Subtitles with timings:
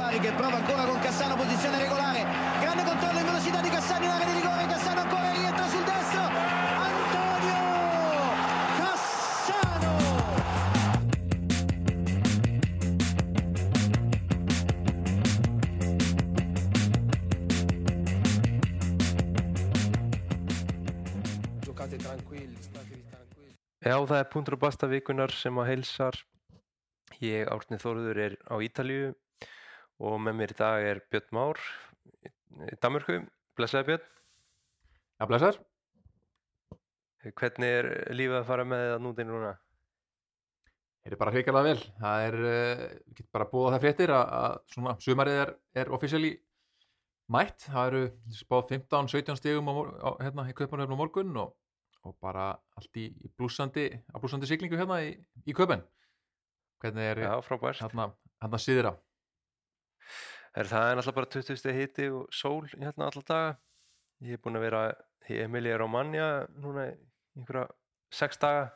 [0.00, 2.24] Bari che prova ancora con Cassano, posizione regolare,
[2.58, 6.22] grande controllo in velocità di Cassano in area di rigore, Cassano ancora rientra sul destro,
[6.88, 7.60] Antonio
[8.80, 9.92] Cassano!
[21.60, 23.54] Giocate tranquilli, statevi tranquilli.
[23.84, 26.24] Já, það er punktur og basta vikunar sem að heilsar.
[27.20, 29.12] Ég, Árni Þóruður, er á Ítalíu
[30.00, 31.60] og með mér í dag er Björn Már
[32.70, 33.18] í Danmörku.
[33.58, 34.06] Blessaði Björn.
[35.20, 35.58] Já, blessar.
[37.20, 39.50] Hvernig er lífið að fara með það núti núna?
[41.00, 41.82] Það er bara hrikalega vel.
[42.00, 45.52] Það er, uh, við getum bara búið á það fréttir að, að svona sumarið er,
[45.82, 46.30] er officially
[47.32, 47.66] mætt.
[47.68, 48.02] Það eru
[48.40, 51.52] spáð 15-17 stigum á, mor- á, hérna, í Kaupanöfn á morgun og,
[52.08, 55.12] og bara allt í, í blúsandi, á blúsandi siglingu hérna í,
[55.44, 55.84] í Kaupan.
[56.80, 57.82] Hvernig er Já, frábært.
[57.84, 58.94] hérna síðra?
[60.58, 63.52] Er það er náttúrulega bara 20 steg hiti og sól hérna alltaf daga.
[64.26, 64.80] Ég er búinn að vera
[65.30, 66.88] í Emilia Romagna núna
[67.38, 67.68] einhverja
[68.10, 68.70] sex daga.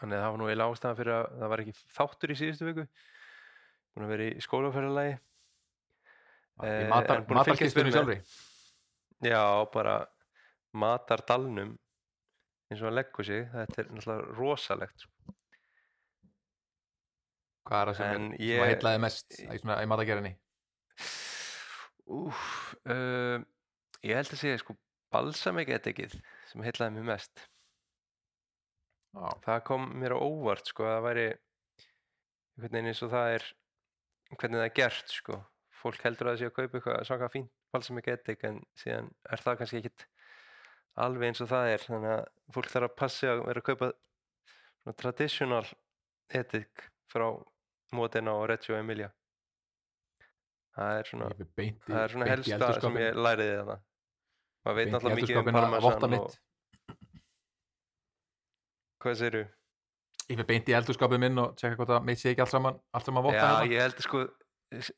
[0.00, 2.68] Þannig að það var nú eiginlega ástæðan fyrir að það var ekki þáttur í síðustu
[2.68, 2.84] viku.
[3.94, 5.14] Búinn að vera í skólaferðalagi.
[6.54, 7.94] Í Eh, matar, búin að með.
[7.94, 8.18] sjálfri?
[9.24, 9.42] Já,
[9.72, 9.94] bara
[10.74, 11.72] matardalnum
[12.70, 13.48] eins og hann leggur sig.
[13.54, 15.06] Þetta er náttúrulega rosalegt.
[17.64, 20.32] Hvað er það sem, er, sem ég- að heitlaði mest í, svona, í matagerinni?
[22.14, 22.40] Úf,
[22.92, 23.38] uh,
[24.04, 24.76] ég held að segja sko
[25.14, 26.18] balsamiketekið
[26.50, 27.44] sem heitlaði mér mest.
[29.14, 33.34] Já, Það kom mér á óvart sko að það væri einhvern veginn eins og það
[33.38, 33.46] er
[34.34, 35.38] hvernig það er gert sko.
[35.84, 39.58] Fólk heldur að það sé að kaupa eitthvað svaka fínt balsamiketek en síðan er það
[39.60, 40.04] kannski ekkit
[41.04, 41.84] alveg eins og það er.
[41.88, 42.24] Þannig að
[42.58, 43.90] fólk þarf að passa að vera að kaupa
[44.82, 45.64] svona traditional
[46.34, 47.26] etik frá
[47.96, 49.10] Modena og Reggio Emilia.
[50.74, 53.76] Það er svona ég fyrir beint í, Það er svona helsta sem ég læriði þarna.
[54.64, 56.32] Maður veit náttúrulega mikið um parmesan og
[59.04, 59.44] hvað segirðu?
[60.24, 62.78] Ég fyrir beint í eldurskapið minn og tjekka hvort að mitt sé ekki allt saman,
[62.96, 63.70] allt saman votta Já, hérna.
[63.74, 64.24] ég held sko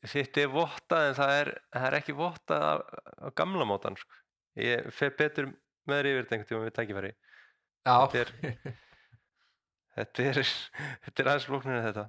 [0.07, 4.15] sitt er vottað en það er, það er ekki vottað á, á gamla mótan sko.
[4.57, 5.51] Ég fer betur
[5.87, 7.11] með þér yfir þetta einhvern tíma við tækifæri.
[7.87, 8.35] Þetta er-
[9.97, 10.37] Þetta er,
[11.07, 12.01] þetta er aðeins flóknir en þetta.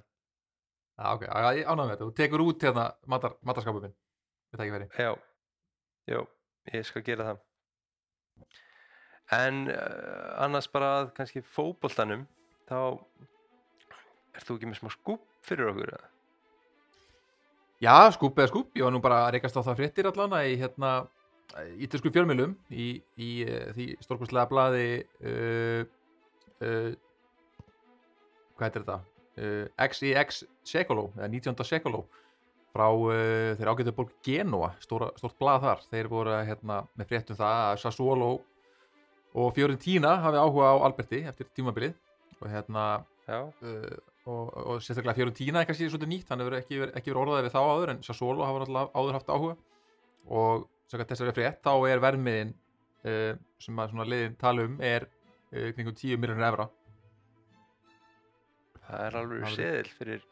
[0.99, 2.05] Já, ok, ánægði með þetta.
[2.05, 3.93] Þú tekur út hérna matar, matarskapið minn.
[4.51, 4.95] Þetta ekki verið.
[4.99, 5.11] Já,
[6.11, 6.19] já,
[6.73, 7.43] ég skal gera það.
[9.37, 12.25] En uh, annars bara að kannski fótboltanum,
[12.67, 12.79] þá
[14.35, 15.93] ert þú ekki með smá skúp fyrir okkur?
[15.95, 16.09] eða?
[17.79, 18.73] Já, skúp eða skúp.
[18.75, 20.91] Ég var nú bara að reykast á það fréttir allana í hérna
[21.79, 24.89] ítalsku fjölmjölum í, í uh, því stórkostlega blaði
[25.23, 25.87] uh,
[26.59, 26.91] uh,
[28.59, 28.99] hvað heitir þetta?
[29.39, 31.63] Uh, XEX Secolo, eða 19.
[31.63, 32.01] Secolo
[32.73, 33.11] frá uh,
[33.55, 35.83] þeirra ágætu borg Genoa, stóra, stórt blað þar.
[35.93, 38.29] Þeir voru hérna, með fréttum það að Sassuolo
[39.39, 41.93] og Fiorentina hafi áhuga á Alberti eftir tímabilið
[42.41, 42.83] og hérna
[43.29, 43.53] uh,
[44.27, 47.55] og, og sérstaklega Fiorentina er kannski svolítið nýtt, hann hefur ekki, ekki verið orðaðið við
[47.55, 49.55] þá áður en Sassuolo hafa náttúrulega áður haft áhuga.
[50.29, 52.51] Og þessari frétt þá er vermiðin
[53.07, 55.07] uh, sem að liðin tala um er
[55.49, 56.67] kringum 10 miljonir evra
[58.89, 60.27] það er alveg seðil fyrir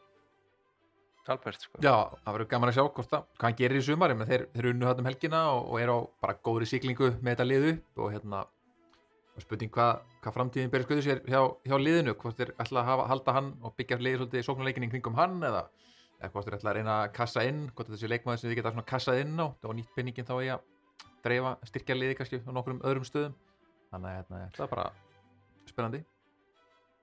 [1.28, 1.80] Albert sko.
[1.84, 1.92] Já,
[2.24, 4.86] það verður gaman að sjá hvort það, hvað hann gerir í sumar, þeir, þeir unnu
[4.88, 8.14] hann um helgina og, og er á bara góðri siglingu með þetta lið upp og
[8.14, 8.40] hérna
[9.38, 13.06] spurning hvað, hvað framtíðin berið skuðu sér hjá, hjá liðinu, hvort þeir ætla að hafa,
[13.12, 15.62] halda hann og byggja liðið svolítið sóknarleikinni kringum hann eða,
[16.18, 18.74] eða hvort þeir ætla að reyna að kassa inn, hvort þessi leikmaður sem þið geta
[18.74, 20.66] svona kassað inn á og nýtt penningin þá í að
[21.22, 23.36] dreifa, styrkja liðið kannski á nokkrum öðrum stöðum.
[23.92, 24.88] Þannig að hérna, það er bara
[25.68, 26.02] spennandi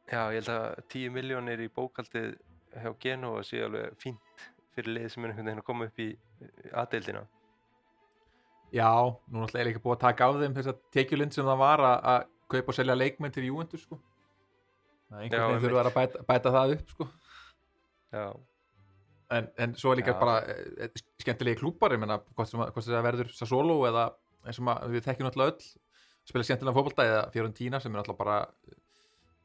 [0.06, 2.36] Já, ég held að 10 miljónir í bókaldið
[2.76, 4.44] hjá Genova sé alveg fínt
[4.76, 6.10] fyrir lið sem er einhvern veginn að koma upp í
[6.76, 7.24] aðdeildina.
[8.76, 8.90] Já,
[9.32, 11.84] nú náttúrulega er líka búið að taka af þeim þess að tekjulind sem það var
[11.86, 14.00] að, að kaupa og selja leikmenn til Juventus sko.
[15.10, 17.08] Það er einhvern veginn þurfa að bæta, bæta það upp sko.
[18.16, 18.26] Já,
[19.40, 20.20] en, en svo er líka Já.
[20.22, 20.36] bara
[20.86, 20.90] e,
[21.24, 24.10] skemmtilegi klúpar, ég menna hvort það verður Sassolo eða
[24.46, 25.70] eins og maður- við þekkjum náttúrulega öll
[26.26, 28.78] spila skemmtilega fótbolta eða Fiorentina sem er náttúrulega bara eh,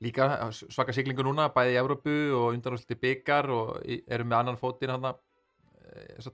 [0.01, 4.95] líka svaka siglingu núna, bæði í Evrópu og undanúsliti byggar og eru með annan fótinn
[4.95, 5.11] hann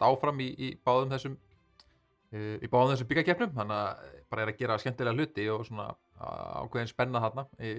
[0.00, 1.36] áfram í, í báðum þessum
[2.32, 5.88] eh, í báðum þessum byggakeppnum þannig að bara er að gera skemmtilega hluti og svona
[6.16, 7.72] ákveðin spenna þarna í,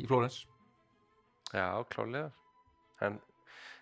[0.00, 0.42] í Flórens
[1.52, 2.30] já, klálega.
[3.00, 3.18] En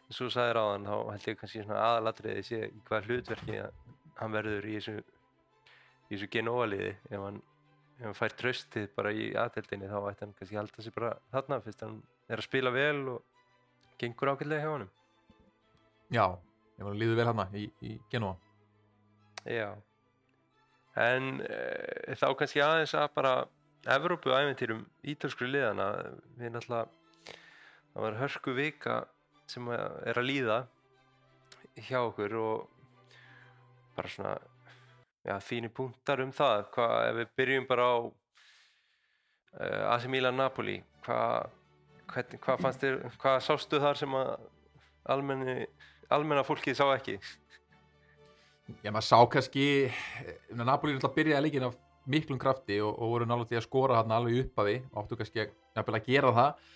[0.08, 3.60] eins og þú sagðir á hann, þá held ég kannski svona aðalatriði sé hvað hlutverki
[3.60, 3.80] að
[4.18, 4.94] hann verður í þessu,
[6.08, 6.92] í þessu Genova liði.
[7.10, 7.42] Ef hann,
[7.98, 11.10] ef hann fær tröstið bara í aðdeildinni þá ætti hann kannski að halda sig bara
[11.34, 11.96] þarna fyrst hann
[12.28, 13.24] er að spila vel og
[13.98, 14.90] gengur ágætlega hjá honum.
[16.14, 16.24] Já,
[16.78, 18.38] ég var að líðu vel hana í, í Genova
[19.48, 19.74] Já.
[20.98, 23.34] En e, þá kannski aðeins að bara
[23.88, 25.92] Evrópu æventýrum ítölskri liðana
[26.36, 26.88] við náttúrulega
[27.92, 28.96] það var hörku vika
[29.48, 30.58] sem er að líða
[31.86, 32.66] hjá okkur og
[33.96, 34.34] bara svona
[35.28, 36.64] já, þínir punktar um það.
[36.74, 41.54] Hvað ef við byrjum bara á uh, AC Milan Napoli hvað
[42.08, 44.30] hvað fannst þér, hvað sástu þar sem að
[45.12, 45.66] almenni,
[46.12, 47.18] almenna fólkið sá ekki?
[48.84, 51.76] Já, maður sá kannski eh, Napoli er alltaf að byrja leikin af
[52.08, 55.44] miklum krafti og, og voru náttúrulega til að skora hann alveg uppafi og áttu kannski
[55.44, 56.66] að, að gera það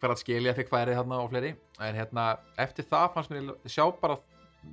[0.00, 1.52] hver að skilja fikk færið hann og fleiri.
[1.78, 2.26] En hérna
[2.58, 4.18] eftir það fannst mér sjá bara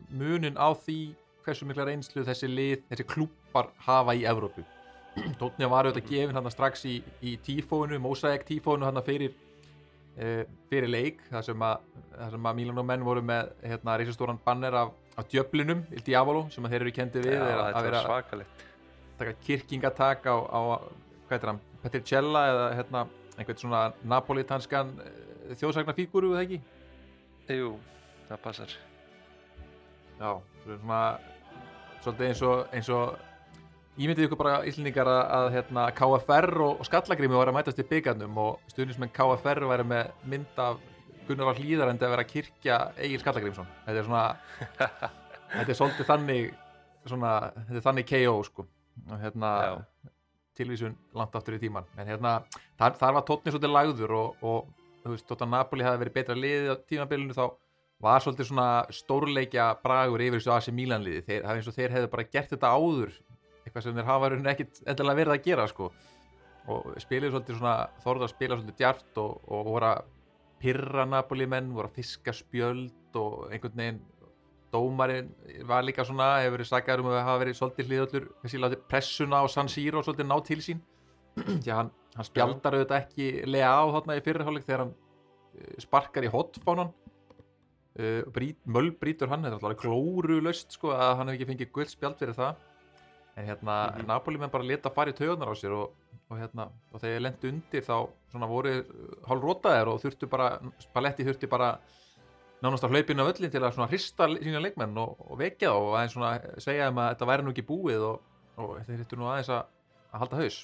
[0.10, 1.02] munin á því
[1.48, 4.64] hversu mikla reynslu þessi lið, þessi klúpar hafa í Evrópu.
[5.40, 9.34] Tótni var auðvitað gefin hann strax í, í tífónu, Mosaic tífónu hann fyrir
[10.18, 11.86] uh, fyrir leik þar sem að,
[12.28, 16.68] að Mílan og menn voru með hérna reysastóran banner af, af djöflinum, Il Diavolo sem
[16.68, 18.66] þeir eru kendi við Já, að vera svakalegt.
[19.18, 20.60] taka kirkingatak á, á
[21.28, 23.06] hvað heitir hann, Petricella eða hérna
[23.38, 26.62] einhvern svona napolitanskan uh, þjóðsagnarfíguru, eða ekki?
[27.58, 27.74] Jú,
[28.28, 28.78] það passar.
[30.18, 30.32] Já,
[30.64, 31.02] það er svona
[32.04, 33.18] svolítið eins og, eins og
[33.98, 37.86] Ímyndið ykkur bara íslendingar að, að hérna, KFR og, og Skallagrimi var að mætast í
[37.90, 40.84] byggarnum og stuðnismenn KFR væri með mynd af
[41.26, 42.78] Gunnar á hlýðar en það verið að kirkja
[43.08, 43.72] Egil Skallagrimsson.
[43.88, 44.22] Þetta er svona,
[45.56, 46.46] þetta er svolítið þannig,
[47.10, 48.68] svona, þetta er þannig KO sko.
[49.08, 49.74] Og hérna, Já.
[50.62, 51.90] tilvísun langt aftur í tíman.
[51.98, 52.38] En hérna,
[52.78, 56.38] þar, þar var tótni svolítið lagður og, og þú veist, tóttan Napoli hafi verið betra
[56.38, 57.48] liðið á tímabilinu þá
[58.04, 61.24] var svolítið svona stórleikja bragur yfir þessu AC Milan liði.
[61.26, 63.16] Það er eins og þeir hefðu bara gert þetta áður
[63.64, 65.90] eitthvað sem þeir hafa ekkit endilega verið að gera sko.
[66.68, 70.14] Og spilið svolítið svona þorða að spila svolítið djart og, og voru að
[70.62, 74.06] pyrra Napoli menn, voru að fiska spjöld og einhvern veginn
[74.74, 75.30] dómarinn
[75.66, 79.40] var líka svona hefur verið saggar um að hafa verið svolítið hliðallur þessi látið pressuna
[79.40, 80.84] á San Siro svolítið ná til sín.
[81.64, 85.76] Því að hann, hann spjaldar auðvitað ekki lega á þarna í fyrirháleik þegar hann eh,
[85.86, 86.92] sparkar í hotfánan
[88.34, 91.72] brít, möll brítur hann, þetta er alltaf glóru löst sko að hann hef ekki fengið
[91.74, 92.56] gull spjald fyrir það
[93.38, 94.08] en hérna mm Mhm.
[94.08, 95.94] Napoli menn bara leta fara í taugarnar á sér og,
[96.30, 98.74] og hérna og þegar ég lendi undir þá svona voru
[99.28, 101.80] hálf rótaðir og þurftu bara Spalletti þurfti bara
[102.62, 105.78] nánast að hlaupinu af öllin til að svona hrista sína leikmenn og, og vekja þá
[105.78, 108.22] og aðeins svona segja þeim að þetta væri nú ekki búið og,
[108.58, 109.64] og þeir þurftu nú aðeins að,
[110.12, 110.58] að halda haus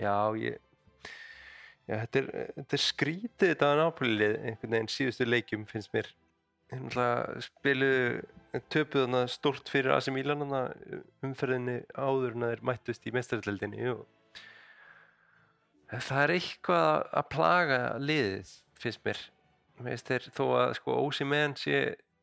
[0.00, 0.58] Já, ég
[1.88, 2.28] Já, þetta er,
[2.58, 6.10] þetta er skrítið þetta að nápulið einhvern veginn síðustu leikjum finnst mér.
[7.42, 10.62] Spiluðu töpuð þarna stórt fyrir AC Milan þarna
[11.26, 13.82] umferðinni áður en að þeir mættust í mestaraldeldinni
[15.90, 19.24] það er eitthvað að, plaga liðið finnst mér.
[19.80, 21.80] Þeir þó að sko Ósi menn sé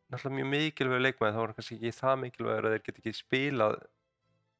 [0.08, 3.14] náttúrulega mjög mikilvægur leikmaði þá er hann kannski ekki það mikilvægur að þeir get ekki
[3.18, 3.78] spilað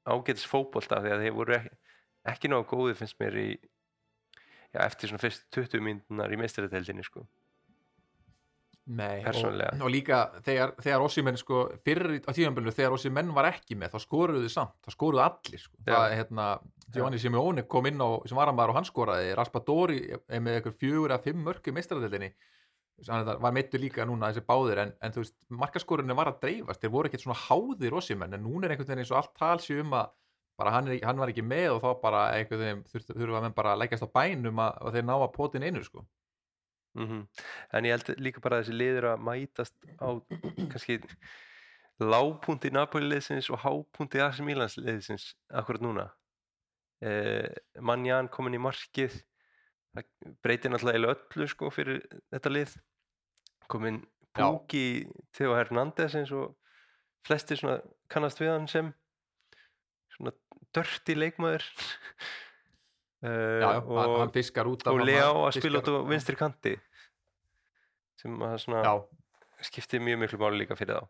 [0.08, 1.74] ágætis fótbolta því að þeir voru ekki,
[2.34, 3.48] ekki náðu góði finnst mér í
[4.76, 7.26] já, eftir svona fyrst 20 mínunar í meistaradeildinni sko.
[8.88, 13.76] Nei, og, og líka þegar, þegar Ossimenn sko, fyrir á tíðanbölinu þegar Ossimenn var ekki
[13.76, 15.74] með þá skoruðu þið samt, þá skoruðu allir sko.
[15.82, 15.90] Já.
[15.90, 16.46] það er hérna,
[16.96, 20.00] Giovanni Simeone kom inn á sem varamæður og hann skoraði, Raspadori
[20.40, 22.32] með eitthvað fjögur að fimm mörg í meistaradeildinni
[23.06, 26.82] hann var meittu líka núna þessi báðir en, en þú veist, markaskorunni var að dreifast
[26.82, 29.78] þeir voru ekkert svona háðir Ossimenn en núna er einhvern veginn eins og allt talsi
[29.84, 30.10] um að
[30.58, 33.76] bara hann, er, hann var ekki með og þá bara einhvern veginn þurfa menn bara
[33.76, 36.06] að leggjast á bænum að, að þeir ná að potin einu sko.
[36.98, 37.26] mm
[37.78, 40.10] en ég held líka bara að þessi liður að mætast á
[40.72, 41.00] kannski
[42.02, 46.12] lágpunti Napoli liðsins og hápunti AC Milans liðsins akkurat núna.
[47.02, 47.50] Eh,
[47.82, 49.16] Manjan komin í markið.
[49.98, 52.78] Það breytir náttúrulega öllu sko fyrir þetta lið.
[53.68, 54.04] Komin.
[54.38, 56.54] Púki Theo Hernández eins og
[57.26, 57.80] flestir svona
[58.12, 58.92] kannast við hann sem
[60.76, 61.66] dörti leikmaður.
[63.24, 63.30] Uh,
[63.64, 65.94] já, já, hann, hann fiskar út af og hann- Leo hann að spila út á
[65.94, 66.76] fiskar- vinstri kanti
[68.22, 68.94] sem að svona já,
[69.70, 71.08] skipti mjög miklu máli líka fyrir þá.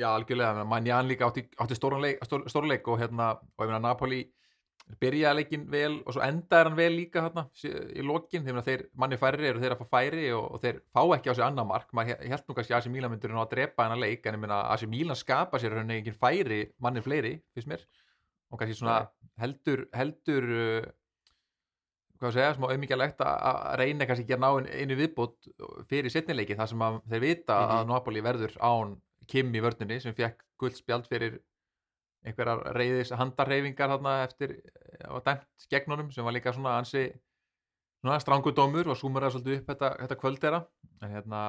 [0.00, 4.24] Já, algjörlega, Manjan líka átti, átti stórleik, stór, og hérna, og ég meina Napoli
[5.00, 7.44] byrjaði leikin vel og svo endaði hann vel líka hérna
[7.94, 11.00] í lokin, þegar þeir manni færri eru þeir að fá færi og, og þeir fá
[11.16, 13.44] ekki á sig annar mark, maður he- hélt nú kannski að AC Milan myndur ná
[13.44, 17.00] að drepa hennar leik, en ég meina AC Milan skapa sér henni engin færi, manni
[17.04, 17.86] fleiri finnst mér,
[18.54, 19.00] og kannski svona
[19.42, 20.84] heldur, heldur uh,
[22.20, 25.48] hvað að segja, smá auðmíkjalegt að að reyna kannski ekki að ná einu viðbútt
[25.90, 27.74] fyrir setnileiki þar sem að þeir vita Mhm.
[27.80, 28.94] að Napoli verður án
[29.26, 31.38] Kim í vörnunni sem fekk guldspjald fyrir
[32.24, 34.54] einhverjar reyðis handarreyfingar þarna eftir
[35.10, 37.06] og dæmt gegn honum sem var líka svona ansi
[38.04, 40.60] svona strangudómur og súmur það svolítið upp þetta, þetta kvöld þeirra
[41.02, 41.42] en hérna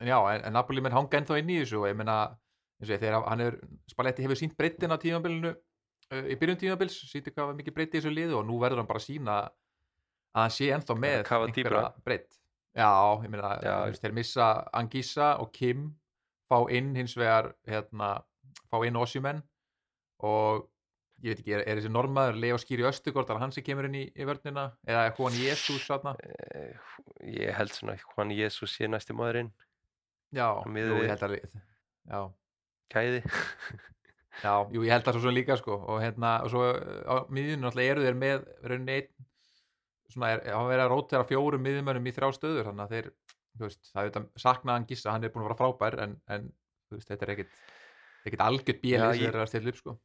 [0.00, 2.18] en já, en, en Napoli menn hanga ennþá inn í þessu og ég meina,
[2.80, 3.58] eins og ég, þegar hann hefur
[3.90, 5.58] Spalletti hefur sínt breyttin á tímabilinu uh,
[6.10, 8.88] í byrjun tímabils, sýtti hvað var mikið breytti í þessu liðu og nú verður hann
[8.90, 11.20] bara að sína að hann sé ennþá með
[11.54, 11.84] dýpra.
[12.04, 12.36] breytt.
[12.74, 12.88] Já,
[13.24, 13.52] ég meina,
[13.98, 14.48] þeir missa
[14.78, 15.88] Angisa og Kim
[16.50, 18.22] fá inn hins vegar hérna,
[18.70, 19.42] fá inn Ossimenn
[20.22, 20.68] og
[21.22, 23.98] ég veit ekki, er, er þessi normaður Leo Skýri Östugård, er hann sem kemur inn
[23.98, 26.14] í, í vörnina eða er hún Jésús þarna?
[26.22, 26.74] Eh,
[27.40, 29.50] Ég held svona Juan Jesus sé næsti maðurinn.
[30.32, 31.36] Já, við- ég held að
[32.10, 32.20] já,
[32.94, 33.22] Gæði
[34.40, 37.66] Já, jú, ég held það svo svona líka sko og hérna, og svo á miðjunum
[37.66, 39.26] náttúrulega eru þeir með rauninni einn
[40.10, 43.66] svona er, hafa verið að rótera fjórum miðjumönnum í þrjá stöður, þannig að þeir þú
[43.66, 46.48] veist, það er auðvitað saknaðan gissa, hann er búin að vera frábær en, en
[46.88, 47.60] þú veist, þetta er ekkit
[48.28, 49.96] ekkit algjört Já, bílið sem þeir eru að stilla upp sko.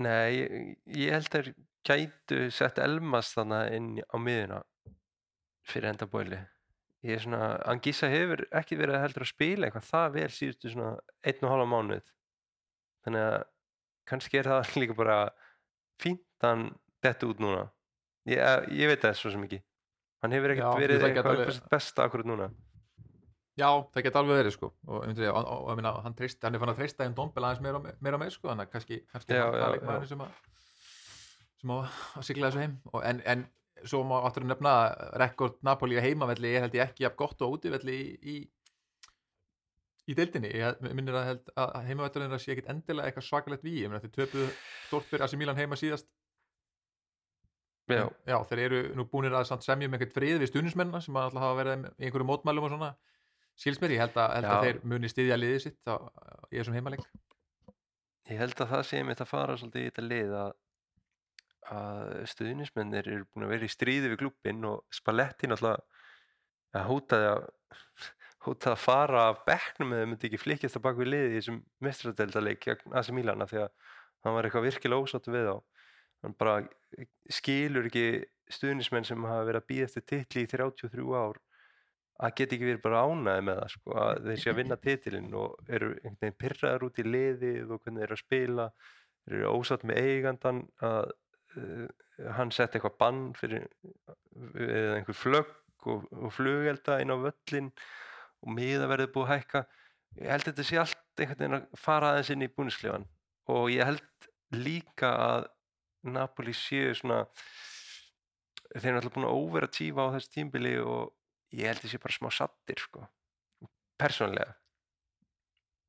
[0.00, 0.54] Nei, ég,
[1.00, 1.50] ég held þeir
[1.86, 4.62] gætu sett Elmas þannig inn á miðuna
[5.66, 6.38] fyrir enda bóli
[7.06, 10.72] ég er svona, Angisa hefur ekki verið að heldur að spila eitthvað það vel síðustu
[10.72, 10.90] svona
[11.24, 12.10] einn og hálfa mánuð
[13.06, 13.42] þannig að
[14.10, 15.18] kannski er það líka bara
[16.00, 16.64] fínt að hann
[17.04, 17.66] detta út núna.
[18.28, 19.60] Ég, eh, ég veit það svo sem ekki.
[20.20, 22.50] Hann hefur ekkert Já, ég verið eitthvað alveg- besta akkurat núna.
[23.60, 24.68] Já, það geta alveg verið sko.
[24.88, 27.84] Og, og minna, hann, treyst, hann er fann að treysta en Dombel aðeins meira, og
[27.84, 28.48] me- meira með sko.
[28.48, 30.06] Þannig að kannski, kannski Já, já, já.
[30.08, 30.30] sem að
[31.60, 31.76] sem á
[32.16, 32.76] að sigla þessu heim.
[32.92, 33.42] Og, en, en
[33.84, 37.18] svo má áttur að nefna að rekord Napoli á heimavelli er held ég ekki jafn
[37.20, 38.36] gott og útivelli í, í
[40.08, 43.92] í deildinni, ég minnir að, að heimavellurinn að sé ekkit endilega eitthvað svakalegt við, ég
[43.92, 44.48] meina þeir töpuðu
[44.88, 46.08] stort fyrir AC Milan heima síðast.
[47.90, 51.00] Já, En, já, þeir eru nú búinir að samt semja um einhvern frið við stuðnismennina
[51.02, 52.90] sem alltaf hafa verið í einhverju mótmælum og svona.
[53.58, 55.96] Skils mér, ég held að, held að þeir muni styðja liðið sitt á,
[56.48, 57.06] í þessum heimaleik.
[58.30, 60.52] Ég held að það sé mitt að fara svolítið í þetta lið að,
[61.74, 67.32] að stuðnismennir eru búin að vera í stríði við klubbinn og Spalletti náttúrulega að hótaði
[67.32, 67.48] að
[68.44, 72.94] hótaði að fara af bekknum eða myndi ekki flikjast að bak við liði í þessum
[72.96, 73.70] AC Milan af því að
[74.24, 75.56] hann var eitthvað virkilega ósáttu við þá.
[76.24, 76.56] Hann bara
[77.32, 78.06] skilur ekki
[78.52, 81.38] stuðnismenn sem hafa verið að býða eftir titli í 33 ár.
[82.20, 85.30] Að geta ekki verið bara ánæði með það sko, að þeir sé að vinna titilinn
[85.40, 88.66] og eru einhvern veginn pyrraður út í liðið og hvernig þeir eru að spila.
[89.24, 91.14] Þeir eru ósatt með eigandan að
[91.56, 91.86] uh,
[92.36, 93.64] hann sett eitthvað bann fyrir
[94.60, 97.72] eða einhver flögg og, og flugelda inn á völlin
[98.40, 99.64] og miða verið búið að hækka.
[100.20, 103.06] Ég held að þetta sé allt einhvern veginn að fara aðeins inn í búnisklefan
[103.50, 105.48] og ég held líka að
[106.10, 107.22] Napoli séu svona
[108.72, 111.12] þeir eru alltaf búin að overatífa á þessu tímbili og
[111.54, 113.04] ég held að sé bara smá sattir sko
[114.00, 114.54] persónlega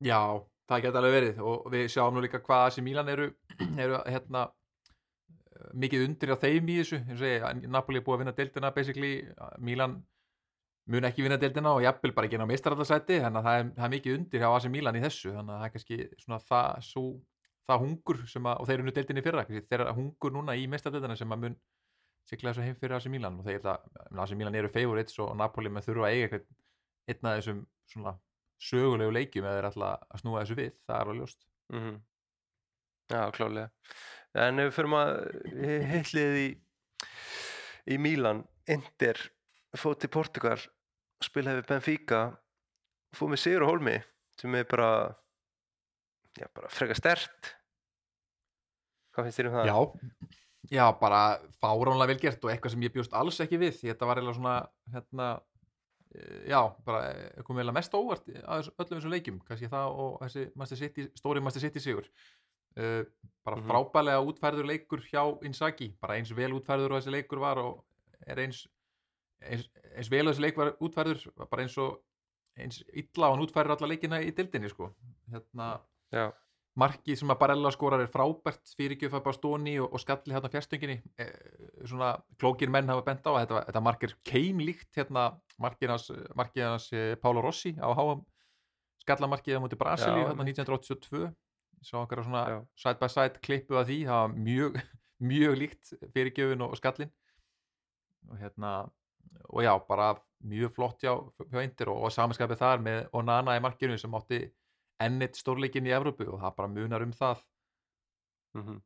[0.02, 0.18] Já,
[0.66, 1.36] það geta alveg verið.
[1.46, 3.28] Og við sjáum nú líka hvað AC Milan eru,
[3.84, 6.98] eru hérna eh, mikið undir á þeim í þessu.
[7.06, 9.12] Eins og ég, Napoli er búið að vinna deildina basically,
[9.62, 10.00] Milan
[10.90, 13.68] mun ekki vinna deildina og jafnvel bara ekki inn á meistaraldarsæti þannig að það er,
[13.76, 16.38] það er mikið undir hjá AC Milan í þessu þannig að það er kannski svona
[16.48, 17.04] það, svo,
[17.70, 20.56] það hungur sem að, og þeir eru nú deildinni fyrra kannski, þeir eru hungur núna
[20.58, 21.56] í meistardeildina sem að mun
[22.26, 23.86] sigla þessu heim fyrir AC Milan og þeir það,
[24.24, 26.42] AC Milan eru favorites og Napoli með þurfa að eiga
[27.10, 27.62] einn af þessum
[27.92, 28.16] svona
[28.62, 31.46] sögulegu leikjum eða þeir alltaf að snúa þessu við, það er alveg ljóst.
[31.74, 32.00] Mm
[33.12, 33.68] Já, klálega
[34.38, 35.10] en ef við förum að
[35.90, 36.46] heitlið í
[37.92, 39.18] í Mílan Inter
[39.80, 40.58] fóð til Portugal
[41.22, 42.20] spilaði við Benfica
[43.16, 43.96] fóð með Sigur og Holmi
[44.40, 44.88] sem er bara
[46.38, 47.52] já, bara freka stert
[49.14, 49.70] hvað finnst þér um það?
[49.70, 49.78] Já,
[50.72, 51.22] já, bara
[51.60, 54.54] fáránlega vel gert og eitthvað sem ég bjóst alls ekki við þetta var eiginlega svona
[54.94, 55.26] hérna,
[56.14, 60.20] eh, já, bara eh, kom eiginlega mest óvart að öllum þessum leikjum kannski það og
[60.24, 63.02] þessi Master City, stóri Master City sigur uh,
[63.44, 63.66] bara Mhm.
[63.68, 67.84] frábælega útfærður leikur hjá Inzaghi, bara eins vel útfærður og þessi leikur var og
[68.26, 68.64] er eins
[69.48, 72.00] eins, eins vel og þessi leik var útfærður bara eins og
[72.60, 74.90] eins illa og hann útfærir alla leikina í dildinni sko.
[75.32, 75.74] Hérna
[76.12, 76.26] Já,
[76.78, 80.94] markið sem að Barella skorar er frábært fyrirgjöf að Bastóni og, og skalli hérna fjárstöngin
[80.94, 81.26] e,
[81.88, 85.26] svona klókir menn hafa bent á að þetta, þetta markir keimlíkt hérna
[85.60, 88.24] markið hans, hans eh, Pálo Rossi á háum
[89.04, 91.28] skallamarkið á móti Brasilíu hérna 1982
[91.82, 92.58] Ég sá okkar svona Já.
[92.78, 94.76] side by side klippu að því það var mjög,
[95.32, 97.12] mjög líkt fyrirgjöfin og, og skallin
[98.30, 98.74] og hérna
[99.48, 100.10] og já, bara
[100.42, 101.12] mjög flott hjá,
[101.52, 104.40] hjá Inter og, og samanskapið þar með Onana í markinu sem átti
[105.02, 107.44] ennitt stórleikin í Evrópu og það bara munar um það.
[108.58, 108.80] Mm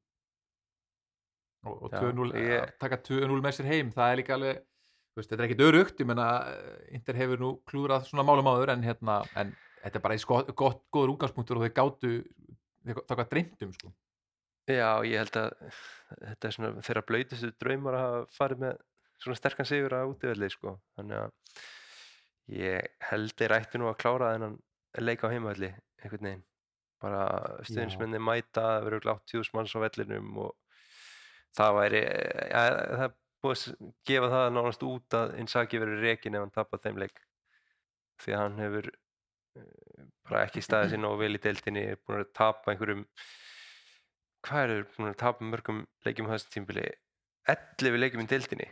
[1.67, 4.61] og, og Já, 2-0 ég- taka 2-0 með sér heim það er líka alveg,
[5.17, 6.27] veist, þetta er ekkit örugt ég menna,
[6.95, 9.51] Inter hefur nú klúrað svona málum áður en hérna, en
[9.83, 12.13] þetta er bara eins gott, gott góður útgangspunktur og gátu
[12.87, 13.93] þeir það hvað dreymtum sko.
[14.67, 15.51] Já, ég held að
[16.23, 18.79] þetta er svona þeirra blöytustu draumar að farið með
[19.23, 20.77] svona sterkan sigur að útivelli sko.
[20.99, 21.65] þannig að
[22.57, 24.59] ég held þeir ættu nú að klára þennan
[25.03, 26.45] leik á heimavalli einhvern veginn.
[27.03, 27.23] Bara
[27.67, 30.53] stuðnismenni mæta, það verður glátt tjús manns á vellinum og
[31.57, 36.39] það væri ja, það er búið að gefa það nánast út að Inzaghi verður rekin
[36.39, 37.21] ef hann tapar þeim leik.
[38.23, 42.23] Því að hann hefur eh, bara ekki staðið sér nógu vel í deildinni er búin
[42.23, 43.05] að tapa einhverjum
[44.47, 46.87] hvað er búin að tapa mörgum leikjum á þessu tímbili
[47.51, 48.69] 11 leikjum í deildinni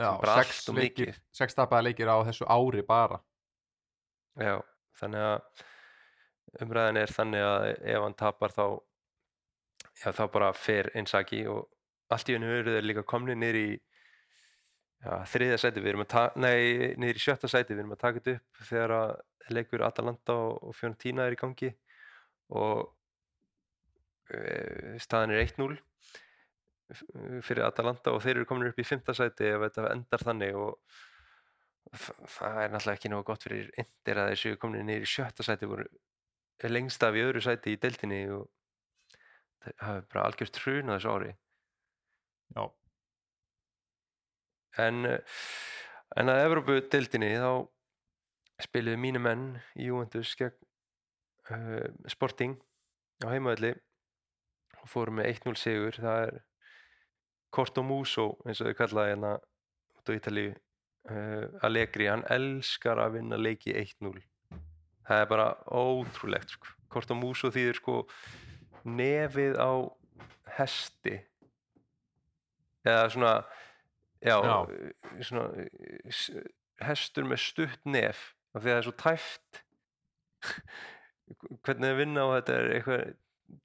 [0.00, 0.08] Já,
[0.42, 3.20] sex, leikir, sex tapaði leikir á þessu ári bara.
[4.42, 4.56] Já,
[4.98, 8.64] þannig að umræðan er þannig að ef hann tapar þá
[10.02, 11.68] já, þá bara fer Inzaghi og
[12.10, 15.80] allt í hennu eru þeir líka komni niður í já, þriðja sæti.
[15.84, 17.74] Við erum að ta- nei, niður í sjötta sæti.
[17.74, 19.14] Við erum að taka þetta upp þegar að
[19.54, 21.70] leikur Atalanta og, Fiorentina er í gangi
[22.50, 22.90] og
[24.30, 25.82] e, staðan er 1-0 f-
[27.44, 30.98] fyrir Atalanta og þeir eru komin upp í fymta sæti ef þetta endar þannig og
[31.94, 35.68] það er náttúrulega ekki nógu gott fyrir Inter að þessu komin niður í sjötta sæti
[35.70, 35.86] voru
[36.68, 38.48] lengst af í öðru sæti í deildinni og
[39.64, 41.32] það hafi bara algjört hrun á þessu ári.
[42.54, 42.64] Já,
[44.84, 45.18] en, eh,
[46.16, 47.66] en að Evrópu deildinni þá
[48.64, 50.54] spiluðu mínu menn í Juventus gegn
[51.50, 52.54] uh, Sporting
[53.24, 53.72] á heimavelli
[54.80, 55.98] og fóru með 1-0 sigur.
[55.98, 56.38] Það er
[57.54, 63.20] Corto Muso eins og þau kallaði hérna út á Ítalíu uh, Allegri, hann elskar að
[63.20, 64.14] vinna leiki 1-0
[65.04, 66.72] það er bara ótrúlegt sko.
[66.92, 67.98] Corto Muso þýðir sko
[68.84, 69.72] nefið á
[70.58, 71.18] hesti
[72.84, 73.34] eða svona
[74.20, 74.56] já, Já.
[75.24, 76.48] svona eh,
[76.84, 79.62] hestur með stutt nef af því að það er svo tæft
[81.64, 83.04] hvernig þau vinna á þetta er eitthvað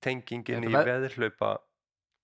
[0.03, 1.51] tengingin í Þetta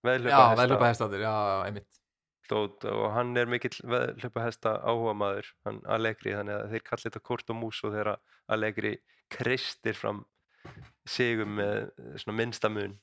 [0.06, 2.02] veð- veðhlaupa já veðhlaupa veðlupa hestatir, já, já, einmitt.
[2.46, 7.08] Dót og hann er mikill veðhlaupa hesta áhuga maður, hann Allegri þannig að þeir kalli
[7.10, 8.12] þetta kort og mús og þegar
[8.54, 8.92] Allegri
[9.34, 10.24] kristir fram
[11.10, 11.90] sigum með
[12.22, 12.94] svona minnsta mun.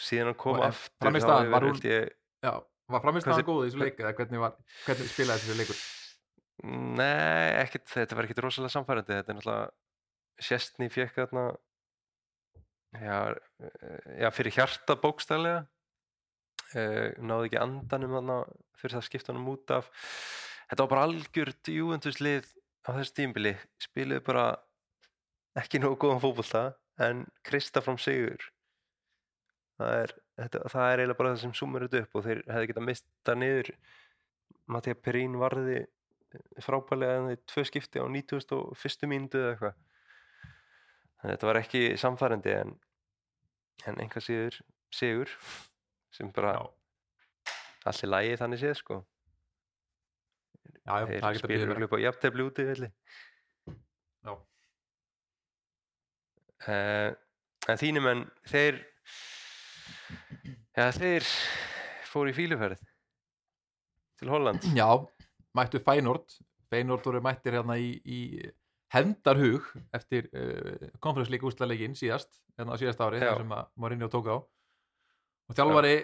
[0.00, 2.08] Síðan hann kom aftur var hún- held ég
[2.44, 2.54] Já,
[2.90, 5.82] var framistæðan góð í þessu leik eða hvernig, var, hvernig spilaði þessu leikur?
[6.64, 9.70] Nei, ekkert, þetta var ekkert rosalega samfærandi þetta er náttúrulega
[10.44, 11.44] Sjestni fekk þarna
[13.00, 15.64] já, eh, já fyrir hjarta bókstælega
[16.74, 18.38] uh, náði ekki andanum þarna
[18.78, 19.90] fyrir það skipta honum út af.
[20.70, 22.48] Þetta var bara algjört júventuslið
[22.84, 24.46] á þessu tímbili spiluðu bara
[25.58, 26.64] ekki nógu góðan fótbolta
[27.04, 28.42] en krista fram sigur.
[29.78, 32.70] Það er, þetta, það er eiginlega bara það sem sumur þetta upp og þeir hefði
[32.70, 33.72] getað mista niður.
[34.70, 35.80] Mattia Perín varði
[36.64, 39.10] frábælega en þeir tvö skipti á 91.
[39.10, 39.82] mínútu eða eitthvað
[41.24, 42.72] þetta var ekki samfærandi en,
[43.88, 44.60] en einhvað síður
[44.94, 45.32] sigur
[46.14, 46.64] sem bara Já,
[47.90, 49.00] allir lægi þannig séð sko.
[50.84, 52.66] Já, já, það ekki að byrja örugglega upp á jafntefli úti
[54.24, 54.32] Já,
[56.68, 57.10] uh,
[57.68, 58.80] en þínum en þeir
[60.74, 61.28] já þeir
[62.10, 62.82] fóru í fíluferð
[64.20, 64.88] til Holland já,
[65.56, 66.36] mættu Fænord
[66.72, 68.20] Fænord voru mættir hérna í, í
[68.94, 73.32] hendarhug eftir uh, konferenslík úrslaleikin síðast hérna á síðast ári, Já.
[73.32, 75.96] þar sem Mourinho tók á og þjálfari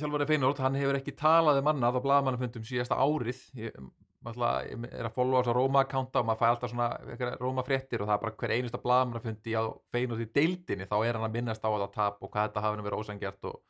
[0.00, 5.14] þjálfari Feinord, hann hefur ekki talaði mannað á blaðmannafundum síðasta árið ég, ég er að
[5.16, 8.54] followa þess að Róma-akkánta og maður fæ alltaf svona Róma-fréttir og það er bara hver
[8.56, 9.62] einasta blaðmannafundi á
[9.92, 12.80] Feinord í deildinni þá er hann að minnast á þetta tap og hvað þetta hafi
[12.80, 13.60] nú verið ósangjart og,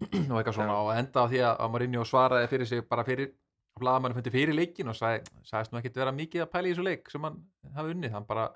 [0.30, 0.80] og eitthvað svona Já.
[0.80, 3.32] og enda á því að Mourinho svaraði fyrir sig bara fyrir
[3.80, 7.10] blaðmannafundi fyrir leikin og sagði, sagðist nú ekkit vera mikið að pæla í þessu leik
[7.12, 7.38] sem hann
[7.76, 8.48] hafi unnið, hann bara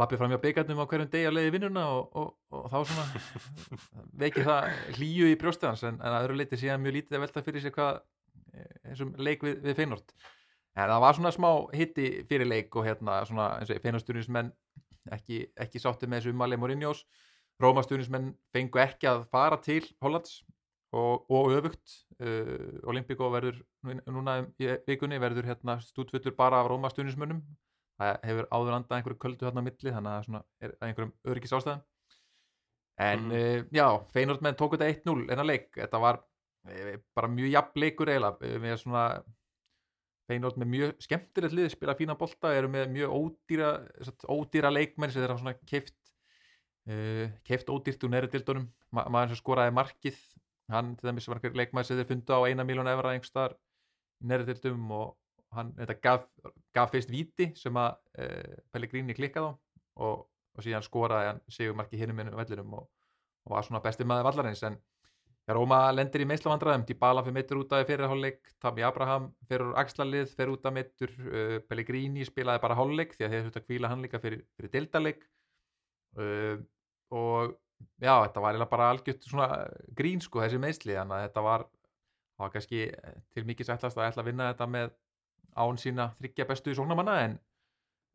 [0.00, 3.06] lappið fram hjá byggarnum á hverjum degi að leiði vinnuna og, og, og þá svona
[4.22, 7.24] veikir það hlýju í brjóstu hans en, en að öðru leiti síðan mjög lítið að
[7.26, 7.98] velta fyrir sér hvað
[8.54, 10.14] eh, þessum leik við, við Feyenoord.
[10.78, 14.52] En það var svona smá hitti fyrir leik og hérna svona eins og Feyenoordstunismenn
[15.16, 17.02] ekki, ekki sátti með þessu umali Mourinhos.
[17.60, 20.38] Rómastunismenn fengu ekki að fara til Hollands
[20.96, 21.98] og, og öfugt.
[22.22, 27.40] Uh, Olympico verður nú- núna í vikunni verður hérna stútfullur bara af Rómastunismönnum
[28.00, 30.86] það hefur áður andað einhverju köldu hérna á milli þannig að það svona er að
[30.88, 31.82] einhverjum öryggis ástæðum
[33.00, 33.32] en Mhm.
[33.32, 36.20] uh, já, Feyenoord menn tók þetta 1-0 en að leik, þetta var
[36.68, 38.36] eh, bara mjög jafn leikur eiginlega.
[38.44, 39.04] Eh, með svona
[40.28, 43.70] Feyenoord með mjög skemmtilegt lið, spila fína bolta eru með mjög ódýra
[44.28, 45.96] ódýra leikmenn sem þeirra svona keift
[46.90, 50.20] uh, keift ódýrt úr næri dildunum Ma maður sem skoraði markið
[50.70, 53.56] hann til var einhver leikmenn sem þeir fundu á eina miljón evra einhverstaðar
[54.20, 55.16] dildum og
[55.56, 56.26] hann þetta gaf,
[56.74, 62.04] gaf fyrst víti sem að uh, Pellegrini klikkaði og, og síðan skoraði hann sigur markið
[62.04, 62.86] hinum ennum vellinum og,
[63.46, 64.62] og var svona besti maður vallarins.
[64.68, 64.78] En
[65.50, 70.34] Róma lendir í meislavandræðum Dybala fyrir meittur út af fyrir hálfleik Tami Abraham fyrir axlalið
[70.36, 73.90] fyrir út af meittur uh, Pellegrini spilaði bara hálfleik því að þeir þurftu að kvíla
[73.90, 75.24] hann líka fyrir, fyrir deildaleik
[76.20, 76.60] uh,
[77.10, 77.56] og
[77.98, 79.26] já, þetta var bara algjört
[79.96, 81.66] grín sko þessi meisli þannig að þetta var,
[82.40, 82.80] það var kannski
[83.34, 84.90] til mikið sætlast að ætla að vinna þetta með
[85.60, 87.36] án sína þryggja bestu í sóknamanna en,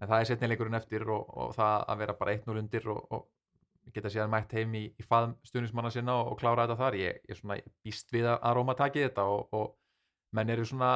[0.02, 3.94] en það er setnileikurinn eftir og, og það að vera bara 1-0 undir og, og
[3.94, 6.98] geta síðan mætt heim í, í faðum stuðnismanna sinna og, og klára þetta þar.
[6.98, 9.76] Ég, ég, svona, býst við að, Róma taki þetta og,
[10.36, 10.92] menn eru svona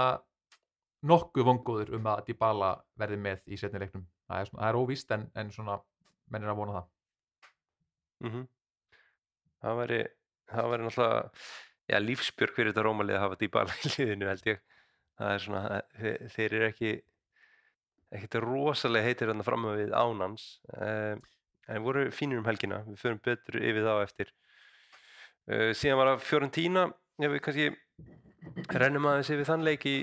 [1.06, 5.54] nokkuð vonguður um að Dybala verði með í setnileiknum það er, er óvíst en, en
[5.54, 5.78] svona
[6.34, 6.90] menn er að vona það.
[8.26, 8.48] Mm
[9.60, 10.00] það væri
[10.50, 11.24] það væri náttúrulega
[11.90, 14.62] já, lífsbjörg fyrir þetta rómalið að hafa dýbala í liðinu held ég.
[15.20, 16.94] Það er svona, þeir, þeir eru ekki
[18.16, 21.20] ekkert rosalega heitir þarna fram við ánans um,
[21.70, 22.82] en voru fínir um helgina.
[22.88, 24.32] Við förum betur yfir þá eftir.
[25.50, 26.88] Uh, síðan var það Fiorentína
[27.20, 27.70] ef við kannski
[28.80, 29.98] rennum aðeins yfir þann leik í,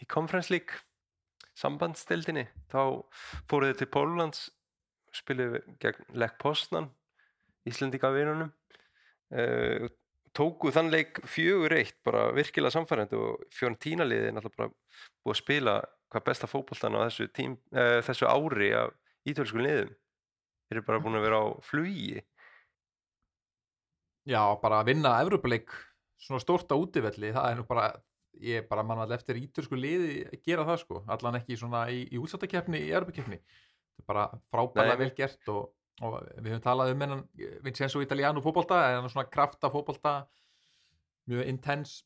[0.00, 0.82] í Conference League
[1.58, 2.80] sambandstildinni þá
[3.50, 4.44] fóruð þið til Pólunds
[5.14, 6.88] spiluðu gegn Lech Poznan
[7.68, 9.86] Íslendika vinunum uh,
[10.34, 14.72] tóku þann leik fjögur eitt bara virkilega samfærandi og Fiorentína liði er náttúrulega
[15.24, 15.74] búið að spila
[16.12, 18.94] hvað besta fókbóltan á þessu, tím, uh, þessu ári af
[19.26, 19.94] ítölsku liðum.
[20.68, 22.22] Þeir eru bara búin að vera á flugi.
[24.24, 25.74] Já, bara að vinna Evropaleik
[26.22, 27.88] svona stórt á útivelli, það er nú bara
[28.42, 32.04] ég er bara mannvall eftir ítörsku liði að gera það sko, allan ekki svona í,
[32.10, 35.02] í útsáttakefni, í Evropakeppni þetta er bara frábæðlega Nei.
[35.04, 35.68] vel gert og,
[36.02, 37.22] og við höfum talað um hennan
[37.62, 40.24] Vincenzo Italiano fótbolta, en svona krafta fótbolta
[41.30, 42.00] mjög intens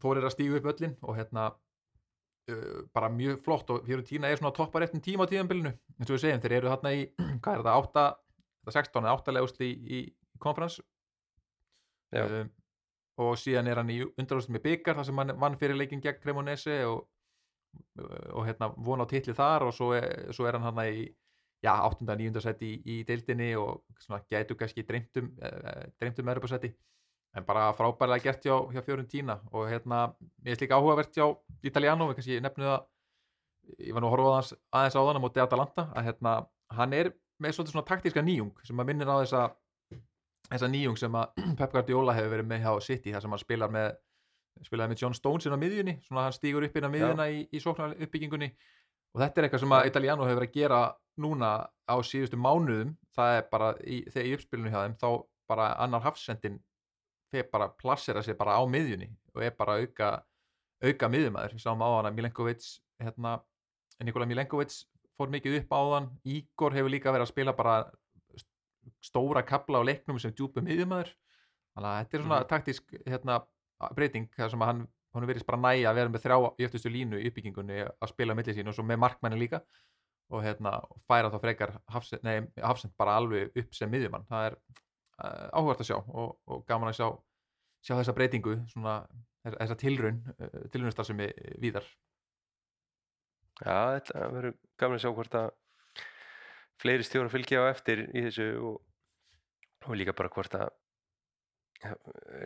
[0.00, 4.54] þórir að stígu upp öllin og hérna uh, bara mjög flott og Fiorentina er svona
[4.56, 7.04] toppar eftir tíma á tíðanbylunu eins og við segjum, þeir eru þarna í
[7.44, 8.08] hvað er þetta, 8,
[8.62, 10.02] þetta 16 eða 8 legust í, í
[10.42, 10.80] konferens
[12.16, 12.52] um,
[13.22, 16.20] og síðan er hann í undarústum með byggar þar sem hann vann fyrir leikin gegn
[16.22, 17.04] Cremonese og,
[18.32, 21.10] og hérna vona á titli þar og svo er, svo er hann hann í
[21.62, 22.06] já, 8.
[22.18, 22.40] 9.
[22.42, 26.72] seti í, í deildinni og svona gætu kannski dreymtum uh, dreymtum meira på seti
[27.36, 30.04] en bara frábærlega gert hjá, hjá Fiorentína og hérna,
[30.44, 31.30] ég er líka áhugavert hjá
[31.64, 32.80] Italiano, við kannski nefnum það
[33.78, 36.34] ég var nú að horfa hans aðeins á þann á móti Atalanta, að hérna
[36.76, 39.42] hann er með svolítið svona taktíska nýjung sem að minnir á þessa
[40.50, 43.72] þessa nýjung sem að Pep Guardiola hefur verið með hjá City, þar sem hann spilar
[43.72, 43.92] með
[44.66, 47.46] spilaði með John Stones inn á miðjunni svona hann stígur upp inn á miðjuna í,
[47.48, 48.50] í sóknar uppbyggingunni
[49.12, 50.80] og þetta er eitthvað sem að Italiano hefur verið að gera
[51.20, 55.08] núna á síðustu mánuðum það er bara, í, þegar í uppspilinu hjá þeim þá
[55.48, 56.60] bara annar hafsendin
[57.32, 60.22] þeir bara plassera sig bara á miðjunni og er bara auka
[60.82, 62.64] auka miðjumæður, við sáum á hann að Milenkovic
[63.00, 63.36] hérna,
[64.02, 64.72] Nikola Milenkovic
[65.16, 67.76] fór mikið upp á hann, Ígor hefur líka verið að spila bara
[69.02, 71.12] stóra kabla á leiknum sem djúpu miðjumæður
[71.76, 72.48] þannig að þetta er svona Mhm.
[72.50, 73.42] taktísk hérna,
[73.94, 77.18] breyting þar sem hann hann verið bara næja að vera með þrjá í eftirstu línu
[77.20, 79.60] í uppbyggingunni að spila á milli sín og svo með markmanni líka
[80.32, 80.72] og hérna
[81.08, 84.24] færa þá frekar hafsend, nei, hafsend bara alveg upp sem miðjumann.
[84.30, 87.08] Það er uh, áhugart að sjá og, og gaman að sjá,
[87.84, 88.94] sjá þessa breytingu svona
[89.44, 91.86] þessa, tilraun uh, tilraunstar sem er víðar.
[93.62, 95.50] Já, þetta verður gaman að sjá hvort að
[96.82, 98.78] fleiri stjóra fylgja á eftir í þessu og,
[99.86, 100.70] og líka bara hvort að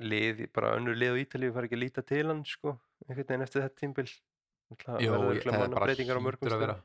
[0.01, 2.73] lið, bara önnur lið á Ítalíu fara ekki að líta til hann sko,
[3.07, 4.07] einhvern veginn eftir þetta tímbil
[5.05, 5.13] ég-
[5.53, 5.87] það er bara
[6.41, 6.77] hlýtur að vera.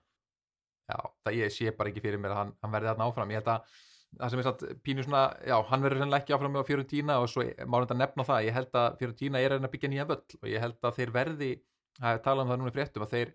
[0.89, 3.31] Já, það ég sé bara ekki fyrir mér að hann, hann verði þarna áfram.
[3.31, 3.79] Ég held að
[4.19, 7.19] það sem er satt pínu svona já, hann verður sennilega ekki áfram með á Fiorentína
[7.23, 10.39] og svo má þetta nefna það, ég held að Fiorentína er að byggja nýja völl
[10.41, 11.51] og ég held að þeir verði
[11.99, 13.31] það er talað um það núna fréttum að þeir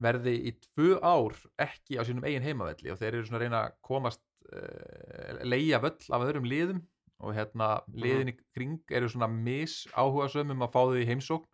[0.00, 3.60] verði í tvö ár ekki á sínum eigin heimavelli og þeir eru svona að reyna
[3.66, 6.80] að komast uh, leia völl af öðrum liðum
[7.20, 11.44] og hérna liðin í kring eru svona mis áhuga sömum að fá þau í heimsókn.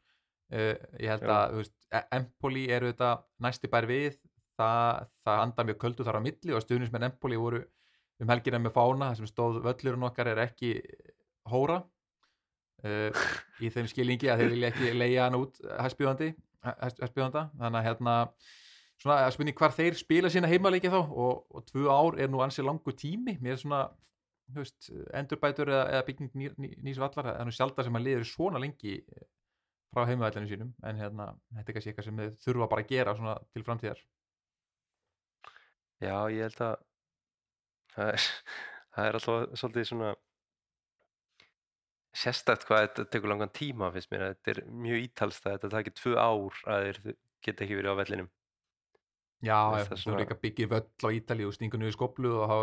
[0.54, 3.10] Uh, ég held að þú veist, E- Empoli eru þetta
[3.42, 4.20] næsti bær við
[4.56, 7.62] það, það anda mjög köldu þar á milli og stuðnismenn Empoli voru
[8.22, 10.72] um helgina með fána þar sem stóð völlurinn okkar er ekki
[11.50, 11.82] hóra
[12.86, 13.26] uh,
[13.60, 16.32] í þeim skilningi að þeir vilja ekki leia hann út hæstbjóðandi
[16.66, 17.46] hæstbjóðanda.
[17.60, 18.16] Þannig að hérna
[19.02, 22.42] svona að spurning hvar þeir spila sína heimaleiki þá og, og tvö ár er nú
[22.44, 23.36] ansið langur tími.
[23.42, 23.82] Mér er svona
[24.56, 28.06] veist, endurbætur eða, eða bygging ný, ný, nýs vallar það er nú sjálf sem að
[28.06, 28.98] liður svona lengi
[29.94, 30.74] frá heimavellinu sínum.
[30.86, 33.16] En hérna, þetta er kannski eitthvað sem þau þurfa bara að gera
[33.52, 34.04] til framtíðar
[36.04, 36.76] Já, ég held að
[37.96, 38.24] það er,
[38.96, 40.14] það er alltaf svolítið svona
[42.16, 45.94] sérstætt hvað þetta tekur langan tíma finnst mér, þetta er mjög ítalst að þetta takir
[45.98, 47.00] tvö ár að þeir
[47.44, 48.30] geta ekki verið á vellinum.
[49.44, 52.54] Já, Þú svona- er ekki að byggja völl á Ítalíu og stinga niður skoplu og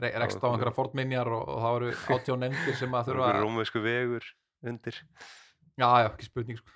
[0.00, 3.82] rekst á einhverja fornminjar og, og það eru átjón nefndir sem að þurfa er rómversku
[3.82, 4.28] vegur
[4.62, 5.00] undir.
[5.74, 6.70] Já, já, ekki spurning sko.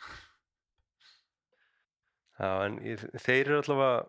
[2.35, 2.81] Já, en
[3.23, 4.03] þeir eru allavega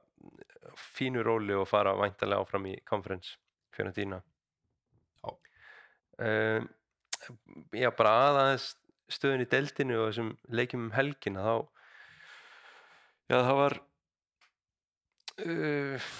[0.95, 3.37] fínu róli og fara væntalega áfram í conference
[3.75, 4.21] fyrir dýna
[5.21, 5.35] Já.
[6.27, 6.67] um,
[7.73, 8.73] Já, bara aðeins
[9.11, 11.55] stöðun í deildinu og þessum leikjum um helgina þá
[13.29, 13.77] já, það var
[15.45, 16.11] uh,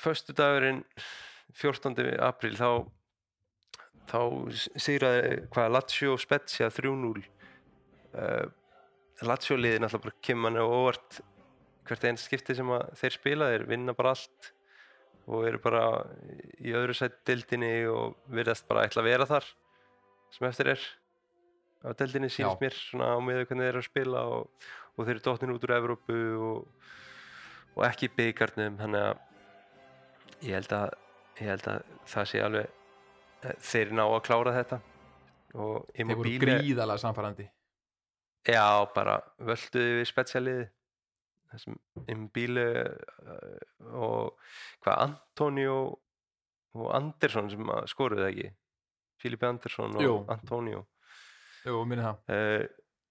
[0.00, 0.82] föstu dagurinn
[1.56, 1.96] 14.
[2.22, 2.86] apríl þá
[4.10, 4.20] þá
[4.80, 8.46] sigraði hvað Lazio Spezia 3-0 uh,
[9.26, 11.20] Lazio liðin alltaf bara kemur manni á óvart
[11.90, 14.50] hvert einn skipti sem þeir spila þeir vinna bara allt
[15.30, 15.82] og eru bara
[16.58, 19.46] í öðru sætt dildinni og virðast bara ætla að vera þar
[20.34, 20.86] sem eftir er.
[21.80, 22.60] Á dildinni sínst Já.
[22.60, 25.66] mér svona á miður hvernig þeir eru að spila og, og þeir eru dottin út
[25.66, 26.90] úr Evrópu og,
[27.76, 30.98] og ekki í byggarnum þannig að ég held að
[31.40, 34.82] ég held að það sé alveg eh, þeir ná að klára þetta.
[35.50, 37.48] Og þeir voru Immobile gríðalega samfærandi
[38.48, 40.68] Já, bara völduði við spesialiði
[41.52, 41.76] þessum
[42.10, 43.58] Imbílu uh,
[43.90, 44.40] og
[44.84, 45.76] hvað Antonio
[46.78, 48.50] og Andersson sem það ekki?
[49.20, 50.12] Filipe Andersson og Jú.
[50.32, 50.84] Antonio.
[51.66, 52.20] Jú, minni það.
[52.30, 52.68] Uh,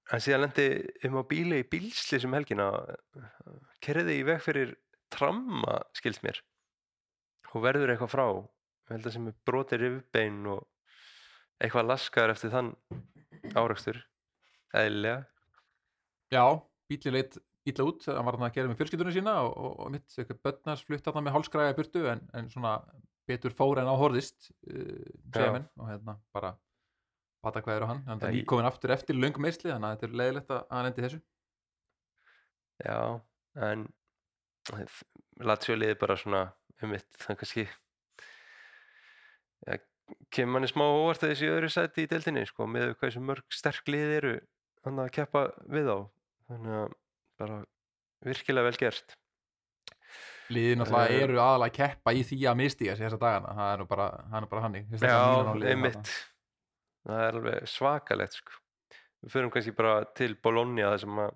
[0.09, 0.69] en síðan lendi
[1.05, 2.69] um á bíli í bílsli sem helgina.
[3.83, 4.73] Kerði í veg fyrir
[5.13, 6.39] tramma skilst mér.
[7.53, 8.25] Og verður eitthvað frá.
[8.89, 10.65] Held að sem er brotið rifbein og
[11.61, 12.71] eitthvað laskaður eftir þann
[13.59, 13.99] árakstur
[14.77, 15.25] eðlilega.
[16.33, 16.43] Já,
[16.89, 17.37] bíli leit
[17.73, 20.41] illa út hann var hann að gera með fjölskyldunum sína og, og, og mitt eitthvað
[20.47, 22.73] börnars flutt þarna með hálskræða í burtu en, en svona
[23.29, 26.55] betur fór en á horðist uh, menn og hérna bara
[27.45, 30.17] er á hann, Já, er ég- nýkomin aftur eftir löng meisli þannig að þetta er
[30.21, 31.19] leiðilegt að hann endi þessu.
[32.83, 32.97] Já,
[33.69, 33.85] en
[35.39, 36.41] Lazio liði bara svona
[36.83, 37.63] um mitt, það kannski
[39.67, 39.77] ja,
[40.35, 43.55] kemur manni smá óvart að þessi öðru sæti í deildinni sko, með hvað þessu mörg
[43.55, 44.33] sterk lið eru
[44.85, 45.97] hann að keppa við á
[46.49, 46.93] þannig að
[47.39, 47.61] bara
[48.25, 49.15] virkilega vel gert.
[50.49, 51.23] Liðin náttúrulega Eh.
[51.23, 54.07] eru aðalega að keppa í því að mistiga sig þessa dagana, það er nú bara,
[54.29, 55.17] það er nú bara hannig Já,
[55.71, 56.13] einmitt.
[57.05, 58.51] það er alveg svakalegt sko.
[59.23, 61.35] við förum kannski bara til Bologna þar sem að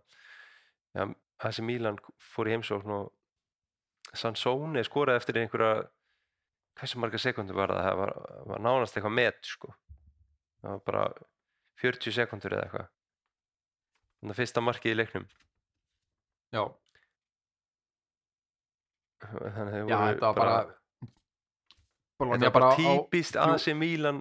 [0.95, 1.05] ja,
[1.43, 1.97] það sem Milan
[2.33, 3.11] fór í heimsókn og
[4.13, 5.87] Sansone skoraði eftir einhverja
[6.79, 7.83] hversu marga sekundur var það?
[7.85, 8.13] Það var,
[8.49, 9.73] var nánast eitthvað met sko.
[10.63, 11.05] það var bara
[11.81, 12.87] 40 sekundur eða eitthvað.
[14.21, 15.25] Þannig að fyrsta markið í leiknum
[16.53, 16.63] Já,
[19.23, 20.57] þannig að já voru bara
[22.23, 24.19] Þetta er bara típist AC Milan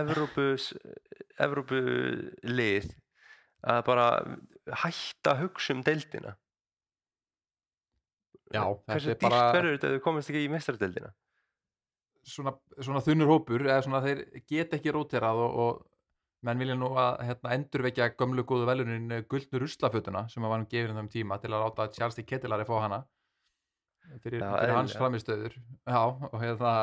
[0.00, 1.80] Evrópu
[2.46, 2.86] lið
[3.66, 4.06] að bara
[4.84, 6.36] hætta að hugsa um deildina.
[8.54, 11.10] Já, hversu er dýrt bara verður þetta ef þú komast ekki í mestradeildina
[12.26, 15.86] svona, svona þunnur hópur eða svona þeir get ekki róterað og, og
[16.46, 20.68] menn vilja nú að hérna, endurvekja gömlu góðu velunin guldnu ruslafötuna sem að var nú
[20.70, 22.24] gefin þeim tíma til að láta Charles D.
[22.24, 23.02] Kettilari fá hana
[24.24, 25.00] fyrir, Já, fyrir hans eðlilega.
[25.00, 26.74] framistöður já, og hérna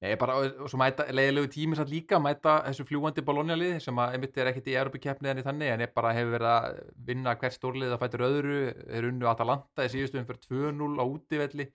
[0.00, 0.32] Nei, bara,
[0.64, 4.48] og svo mæta leiðilegu tími samt líka mæta þessu fljúandi Bologna-lið sem að einmitt er
[4.48, 6.78] ekkit í Europikeppni en í þannig en er bara hefur verið að
[7.10, 8.54] vinna hvert stórlið að fætur öðru,
[8.96, 11.66] er unnu Atalanta í síðustu umfyrir 2-0 á útivelli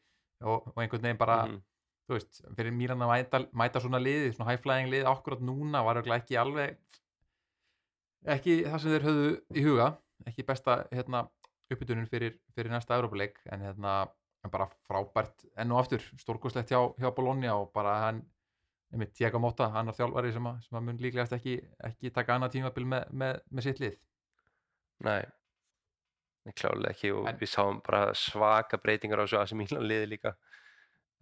[0.42, 1.62] og, og einhvern veginn bara Mhm.
[2.10, 6.02] þú veist, fyrir Mílan að mæta, mæta svona liði, svona high-flying liði akkurat núna var
[6.02, 6.80] ekki alveg
[8.26, 9.90] ekki það sem þeir höfðu í huga,
[10.30, 11.26] ekki besta hérna,
[11.72, 13.96] uppbytunin fyrir, fyrir næsta Európa-leik en hérna
[14.54, 18.20] bara frábært enn og aftur, stórkoslegt hjá, hjá Bologna og bara hann
[18.94, 21.56] einmitt Diego Motta, hann er þjálfari sem að, sem að mun líklegast ekki,
[21.88, 23.96] ekki taka annað tímabil með, með, með sitt lið.
[25.06, 25.26] Nei,
[26.54, 30.36] klálega ekki og En- við sáum bara svaka breytingar á þessu AC Milan liði líka.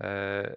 [0.04, 0.52] Uh,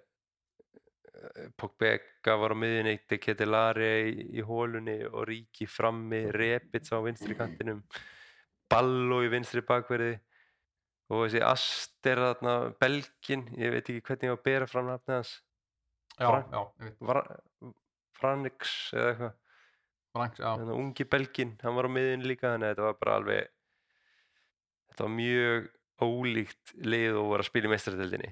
[1.57, 7.37] Pogbeka var á miðjunni De Ketelare í, í hólunni og Ríki frammi, Repits á vinstri
[7.37, 7.83] kantinum
[8.71, 10.17] Ballo í vinstri bakverði
[11.07, 15.15] og þessi Aster þarna, Belgin, ég veit ekki hvernig ég á að bera fram nafnið
[15.15, 15.35] hans.
[18.17, 19.35] Franix eða eitthvað.
[20.17, 23.49] Franks, já, ungi belgin, hann var á miðin líka þannig að þetta var bara alveg
[24.89, 25.67] þetta var mjög
[26.07, 28.31] ólíkt lið og var að spila í meistradeldinni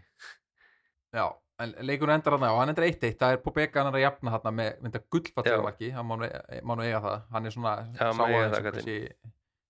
[1.16, 1.26] já
[1.60, 4.32] en leikunum endar hann og hann endur 1-1 það er Pobeka hann er að jafna
[4.36, 5.06] hann með mynda Já.
[5.16, 7.22] gullfallega marki, hann má nú e- má nú eiga það.
[7.32, 8.98] Hann er svona Já, sá má eiga aðeins það, sem kannski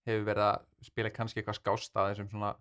[0.05, 2.55] hefur verið að spila kannski eitthvað skást að þessum svona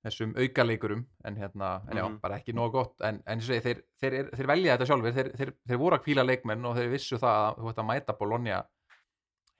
[0.00, 2.20] þessum aukaleikurum en hérna, en já, Mhm.
[2.22, 2.94] bara ekki nóg gott.
[3.04, 6.04] En, en segi, þeir, þeir, þeir, þeir velja þetta sjálfur þeir, þeir, þeir voru að
[6.06, 8.62] kvíla leikmenn og þeir vissu það að þú ætti að mæta Bologna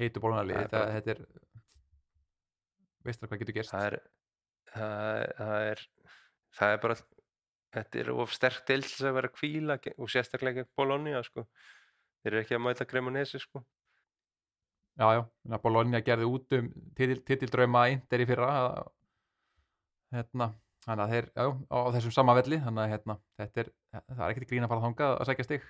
[0.00, 1.26] heitu Bologna er það, bara- þetta er
[3.04, 3.74] veist það hvað getur gerst?
[3.74, 3.98] Það er
[4.70, 5.84] það er, það er,
[6.58, 6.96] það er bara
[7.74, 11.46] þetta er of sterk til þess að vera kvíla og sérstaklega gegn Bologna sko.
[12.22, 13.62] þeir eru ekki að mæta Cremonese sko.
[15.00, 18.90] Já, já, þannig að Bologna gerði út um titil, titildrauma Inter í fyrra að,
[20.16, 20.50] hérna,
[20.84, 24.34] þannig að þeir, já, á þessum sama velli þannig að hérna, þetta er, það er
[24.34, 25.66] ekkert grín að fara þangað að sækja stig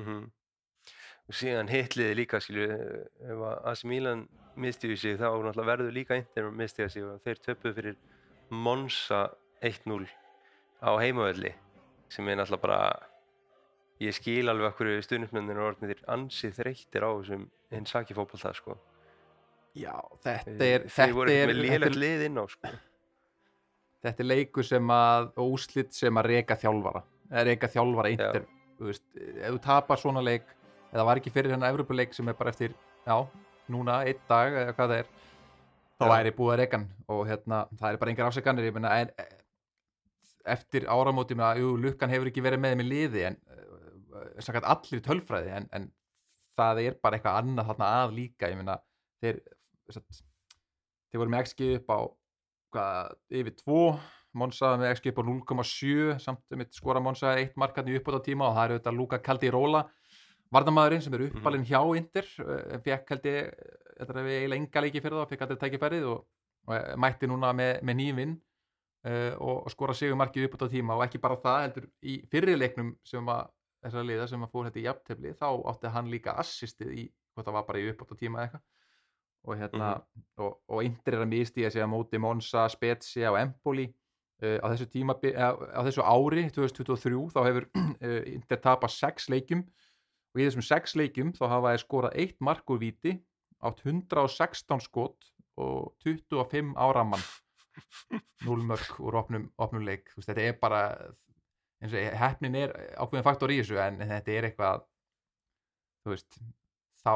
[0.00, 0.26] mm
[1.28, 2.68] og síðan hitliði líka skilju,
[3.28, 4.24] ef að AC Milan
[4.58, 5.28] mistiði sig þá
[5.60, 7.98] verður líka Inter mistiða sig og þeir töpuð fyrir
[8.48, 9.26] Monza
[9.60, 10.08] 1-0
[10.82, 11.52] á heimavelli
[12.08, 12.80] sem er náttúrulega bara
[14.02, 18.78] ég skil alveg okkur stundismennir og orðinir ansið þreyttir á þessum hinn saki fókbalta sko
[19.78, 22.70] Já, þetta er þeir voru er, með er, lið inn á sko
[24.06, 28.16] þetta er leikur sem að úslit sem að reka þjálfara eða reka þjálfara Já.
[28.16, 28.46] Inter
[28.78, 30.46] þú veist, ef þú tapar svona leik
[30.92, 33.16] eða var ekki fyrir hennar Evropuleik sem er bara eftir já,
[33.68, 35.10] núna, einn dag eða hvað það er
[35.98, 36.10] þá Já.
[36.14, 39.10] væri búið að reka hann og hérna, það er bara engar afsækanir ég meina, en,
[40.46, 44.68] eftir áramóti með að, jú, lukkan hefur ekki verið með í liði en uh, sakkat
[44.68, 45.88] allir í tölfræði en, en
[46.58, 48.50] það er bara eitthvað annað þarna að líka.
[48.50, 48.78] Ég meina,
[49.22, 49.42] þeir
[49.94, 50.22] satt,
[51.10, 51.98] þeir voru með XG upp á
[52.74, 53.82] hvað, yfir 2
[54.38, 58.12] Monsa með XG upp á 0,7 samt um eitt skora Monsa eitt markarni upp á
[58.12, 59.84] þetta tíma og það er auðvitað Luka Caldirola
[60.54, 63.48] varnamæðurinn sem er uppalinn hjá Inter en fekk held ég
[63.98, 66.20] þetta er eiginlega enga leiki fyrir það, fekk aldrei tækifærið og,
[66.68, 68.36] og eh, mætti núna með, með nýjum vinn
[69.08, 73.30] uh, og, skora sigumarkið upp á tíma og ekki bara það heldur í fyrirleiknum sem
[73.32, 73.46] að
[73.84, 77.46] þessar liða sem að fór þetta í jafntefli þá átti hann líka assistið í hvort
[77.46, 78.66] það var bara í upp á tíma eða eitthvað.
[79.48, 79.88] Og hérna
[80.42, 84.66] og, og Inter er að mistíða sig að móti Monza, Spezia og Empoli uh, á
[84.72, 87.68] þessu tíma á, á þessu ári 2023 þá hefur
[88.36, 89.64] Inter tapað 6 leikjum.
[90.34, 93.14] Og í þessum 6 leikjum þá hafa þeir skorað eitt mark úr víti
[93.64, 97.37] átt 116 skot og 25 áramann 0
[98.46, 100.12] mörg úr opnum, opnum leik.
[100.16, 100.82] Veist, þetta er bara
[101.78, 104.84] og hefnin er ákveðin faktor í þessu en þetta er eitthvað
[106.08, 106.38] veist
[107.02, 107.12] þá,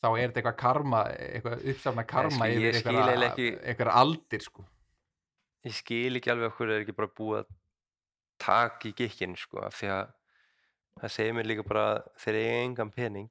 [0.00, 3.58] þá er þetta eitthvað karma eitthvað uppsafna karma skil- ég yfir skil eitthvað, eiginlega ekki-
[3.72, 4.64] eitthvað aldir sko.
[5.66, 7.50] Ég skil ekki alveg okkur er ekki bara búið að
[8.38, 10.12] taka í gikkinn sko því að
[11.00, 11.86] það segir mér líka bara
[12.18, 13.30] þeir eiga engan pening.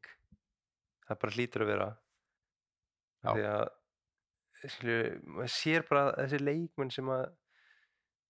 [1.07, 1.89] Það bara hlýtur að vera.
[3.27, 3.69] Því að
[4.63, 5.01] skilju,
[5.37, 7.25] maður sér bara þessi leikmenn sem að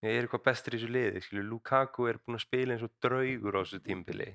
[0.05, 2.93] ég er eitthvað bestur í þessu liði skilju, Lukaku er búinn að spila eins og
[3.03, 4.31] draugur á þessu tímbili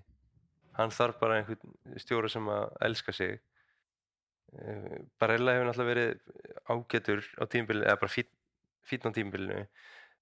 [0.79, 3.41] hann þarf bara einhvern stjóra sem að elska sig.
[4.53, 6.13] Eh, Barella hefur náttúrulega verið
[6.73, 9.67] ágætur á tímbilinu, eða bara fínn á tímbilinu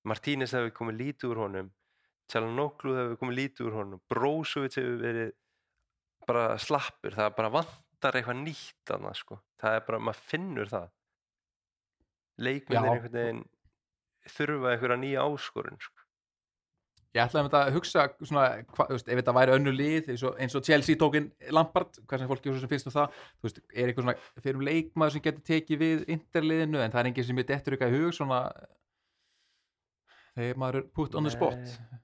[0.06, 1.70] Martínez hefur komið lítið úr honum.
[2.30, 4.02] Tjalanoglu hefur komið lítið úr honum.
[4.08, 5.34] Brozovic hefur verið
[6.26, 10.88] bara slappur, það bara vantar eitthvað nýtt annað sko, það er bara, maður finnur það
[12.40, 12.94] leikmennir Já.
[12.94, 13.42] einhvern veginn
[14.34, 15.96] þurfa einhverja nýja áskorun sko.
[17.10, 20.22] Ég ætlaði um þetta að hugsa svona, hva, veist, ef þetta væri önnu lið eins
[20.28, 23.58] og, eins og Chelsea tókin Lampard hvað sem fólki svo sem finnst um það veist,
[23.74, 27.42] er eitthvað svona fyrir leikmaður sem getur tekið við interliðinu en það er enginn sem
[27.42, 28.38] er dettur eitthvað í hug svona
[30.38, 31.98] þegar maður er put on the spot Nei.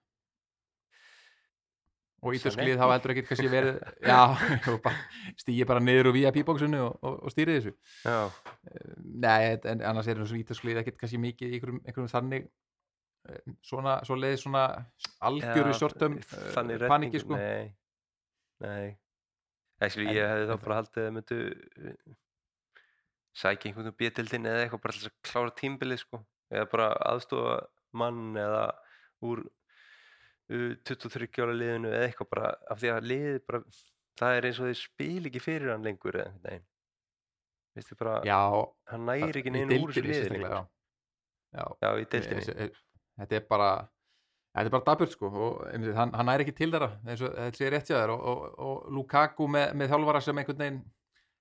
[2.27, 2.73] Og ítalsk Sanetti.
[2.73, 3.77] lið hafa heldur ekkert kannski verið
[4.17, 4.91] og
[5.43, 7.73] stýja bara niður úr VIP-bóksinu og, og, og stýrið þessu.
[8.03, 8.19] Já,
[9.27, 9.41] Nei,
[9.73, 12.47] en annars er þessu ítalsklið ekkert kannski mikið í einhverjum, einhverjum þannig
[13.31, 14.65] eh, svona, svo leiði svona
[15.31, 16.19] algjöru sortum
[16.57, 17.39] þannig paniki sko.
[17.39, 17.73] Nei,
[18.67, 18.95] nei.
[19.81, 22.15] Actually, En- ég hefði þá bara haldið að myndu uh,
[23.37, 26.23] sækja einhvern veginn bjötildin eða eitthvað bara að klára tímbilið sko.
[26.55, 27.57] Eða bara aðstofa
[27.97, 28.63] mann eða
[29.27, 29.53] úr uh,
[30.49, 33.63] 23 ára liðinu eða eitthvað bara af því að liðið bara
[34.21, 36.67] það er eins og þeir spil ekki fyrir hann lengur eða einhvern veginn.
[37.77, 38.39] Veistu bara, Já,
[38.93, 40.55] hann næri ekki í neinu úr þessu liði lengur.
[40.55, 40.63] já.
[41.57, 42.41] Já, já, í deildinni.
[42.47, 42.81] þessi- er-
[43.21, 43.71] þetta er bara
[44.57, 47.35] þetta er bara daburt sko og einmitt, hann, hann næri ekki til þeirra eins og
[47.37, 50.79] þetta sé rétt hjá þér og, og, og Lukaku með, með þjálfara sem einhvern veginn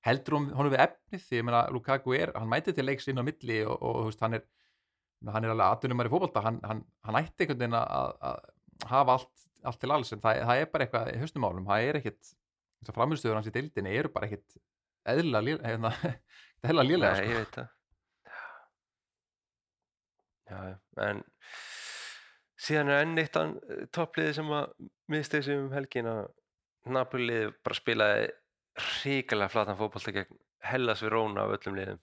[0.06, 3.18] heldur hún, honum við efnið því ég meina Lukaku er, hann mæti til leiks inn
[3.20, 4.44] á milli og, og þú veist, hann er
[5.32, 8.52] hann er alveg aðtunumar í fótbolta hann, hann, hann ætti einhvern veginn að
[8.84, 12.00] hafa allt, allt til alls en það, það er bara eitthvað í haustumálum, það er
[12.02, 14.60] ekkit þess að framhustuður hans í deildinni eru bara ekkit
[15.16, 15.94] eðla hérna,
[16.66, 17.32] eðla lélega Nei, sko.
[17.32, 17.72] ég veit það.
[20.46, 20.58] Já,
[21.02, 21.22] en
[22.62, 23.38] síðan er enn eitt
[23.96, 24.74] toppliði sem að
[25.10, 26.26] misti þessu um helgin að
[26.94, 28.28] Napoli bara spilaði
[28.78, 32.02] hrikalega flatan fótbolta gegn Hellas Verona af öllum liðum.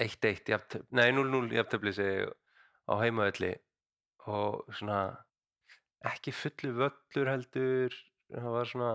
[0.00, 2.30] 1-1 í aftöfli, nei 0-0 í aftöfli segi ég,
[2.88, 3.50] á heimavelli
[4.30, 5.00] og svona
[6.08, 7.96] ekki fullu völlur heldur
[8.30, 8.92] það var svona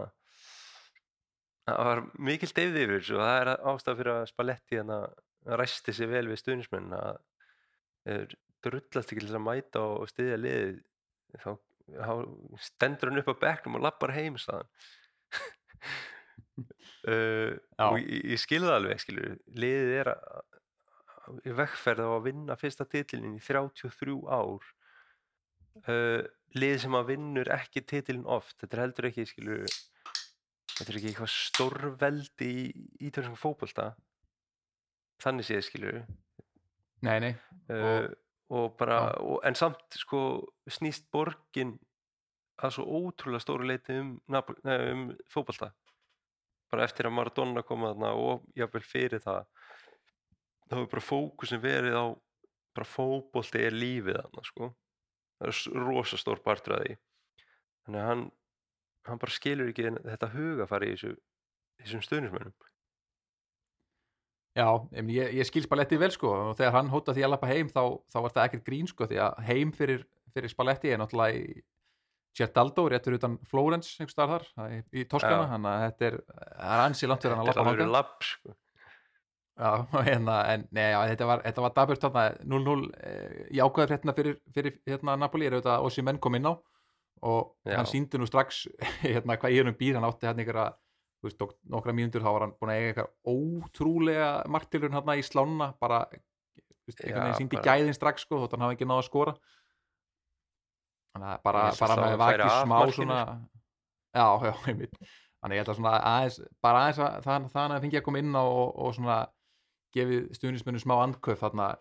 [1.66, 4.98] það var mikil deyfði yfir og það er ástæða fyrir að Spalletti hérna
[5.62, 7.20] ræsti sér vel við stuðnismenn að
[8.06, 8.36] þeir
[8.66, 10.78] drullast ekki til að mæta og styðja liðið
[11.44, 11.50] þá,
[12.00, 12.14] þá
[12.66, 14.70] stendur hann upp á bekknum og lappar heim staðan
[17.06, 17.86] uh, Já.
[17.90, 22.26] og ég, ég skilði það alveg skilur, liðið er að, að- í vegferð á að
[22.28, 24.66] vinna fyrsta titilin í 33 ár
[25.90, 26.22] uh,
[26.56, 28.56] lið sem að vinnur ekki titilin oft.
[28.62, 29.66] Þetta er heldur ekki skilur
[30.76, 33.94] þetta er ekki eitthvað stórveldi í ítölskum fótbolta.
[35.24, 36.00] Þannig séð skilur
[37.06, 37.34] nei, nei,
[37.72, 38.08] uh,
[38.52, 39.12] og bara, Já.
[39.24, 40.22] og, en samt sko
[40.68, 41.76] snýst borgin
[42.64, 45.72] að svo ótrúlega stóru leiti um, um fótbolta?
[46.72, 49.46] Bara eftir að Maradona kom þarna og jáfnvel fyrir það
[50.66, 52.06] þá hefur bara fókusin verið á
[52.76, 54.72] bara fótbolti er lífið þarna sko
[55.46, 56.98] það er s- rosa stór partur að því.
[57.86, 58.26] Þannig að hann
[59.06, 61.12] hann bara skilur ekki þetta hugafari í þessu
[61.84, 62.54] þessum stöðnismönnum
[64.56, 67.68] Já, ég, ég, skil Spalletti vel sko og þegar hann hóta því að lappa heim
[67.68, 71.42] þá, þá var það ekkert grín sko því að heim fyrir, fyrir Spalletti er náttúrulega
[71.42, 71.62] í
[72.36, 76.18] Gerdaldo, réttur utan Flórens í, Toskana þannig að þetta er,
[76.88, 78.56] ansi langt fyrir hann að lappa sko
[79.56, 79.70] Já,
[80.08, 84.16] hérna, en nei, já, þetta var, þetta var daburt þarna 0-0 eh, í ákveðar hérna
[84.18, 86.54] fyrir, fyrir hérna Napoli er auðvitað Ossi menn kom inn á
[87.26, 87.78] og Já.
[87.80, 88.66] hann síndi nú strax
[89.06, 90.74] hérna hvað ég erum býr, hann átti hérna
[91.26, 95.24] veist, tók nokkra mínútur þá var hann búin að eiga eitthvað ótrúlega marktilurinn hérna í
[95.26, 96.04] slána bara,
[96.92, 99.36] veginn síndi bara- gæðin strax sko, þótt hann hafi ekki náða að skora.
[101.16, 103.20] Þannig að bara, Ég bara að hann það vakið af smá svona
[104.16, 105.00] já, já, einmitt.
[105.40, 108.22] Þannig ég held að svona aðeins, bara aðeins að það, það hann fengi að koma
[108.22, 109.18] inn á og, og svona
[109.96, 111.74] gefið stuðnismönnum smá andköf þarna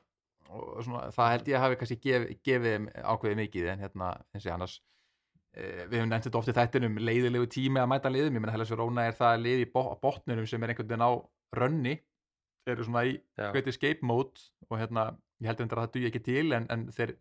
[0.54, 4.46] og svona, það held ég að hafi kannski gef, gefið ákveðið mikið en hérna, eins
[4.46, 4.74] og annars
[5.56, 8.54] eh, við höfum nefnt þetta oft í þættinum leiðilegu tími að mæta liðum, ég menna
[8.54, 11.12] Hellas Verona er það lið í bo botnunum sem er einhvern veginn á
[11.58, 11.94] rönni,
[12.70, 13.50] eru svona í Já.
[13.50, 15.10] heitir escape mode og hérna
[15.42, 17.16] ég endur að það duði ekki til en, en þeir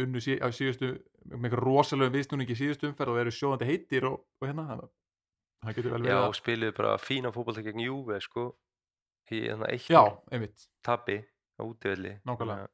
[0.00, 0.94] unnu sí, á síðustu
[1.40, 4.82] með viðsnúningi í síðustu umferð og eru sjóðandi heitir og, og hérna að
[5.64, 8.44] það getur vel Já, verið og spiluðu bara fína fótbolta gegn Juve sko
[9.30, 10.02] í þannig eitt já,
[10.32, 10.68] einmitt.
[10.82, 11.20] tapi
[11.60, 12.68] á útivelli Nákvæmlega.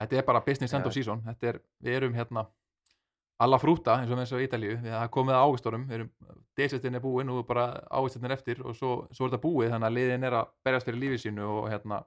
[0.00, 1.20] Þetta er bara business end of season.
[1.26, 2.46] Þetta er, við erum hérna
[3.40, 5.36] alla frúta eins og með og Ítalíu við það er komið
[5.88, 6.10] við erum
[6.60, 9.96] desettin er búin og bara ávistunir eftir og svo, svo er þetta búið þannig að
[9.96, 12.02] liðin er að berjast fyrir lífið sínu og hérna,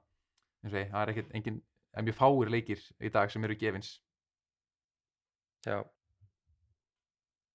[0.62, 1.60] eins og ég, það er ekkert engin,
[1.94, 3.90] en mjög fáir leikir í dag sem eru gefins.
[5.66, 5.80] Já.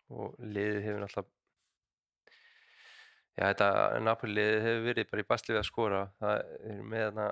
[0.09, 1.38] Og liðið hefur náttúrulega
[3.37, 3.69] Já, þetta
[4.03, 6.01] Napoli liðið hefur verið bara í basli við að skora.
[6.19, 7.27] Það er með þarna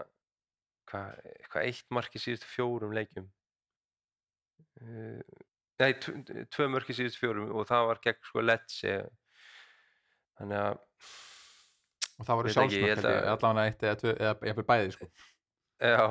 [0.87, 3.27] hvað hva eitt mark í síðustu fjórum leikjum.
[4.81, 5.21] Uh,
[5.77, 8.93] Nei, tv- tvö mörk í síðustu fjórum og það var gegn sko Lecce.
[10.39, 10.79] Þannig að
[12.17, 12.49] og það voru
[13.11, 15.09] að- allavega eitt eða, eða jafnvel bæði sko.
[15.77, 16.05] Já,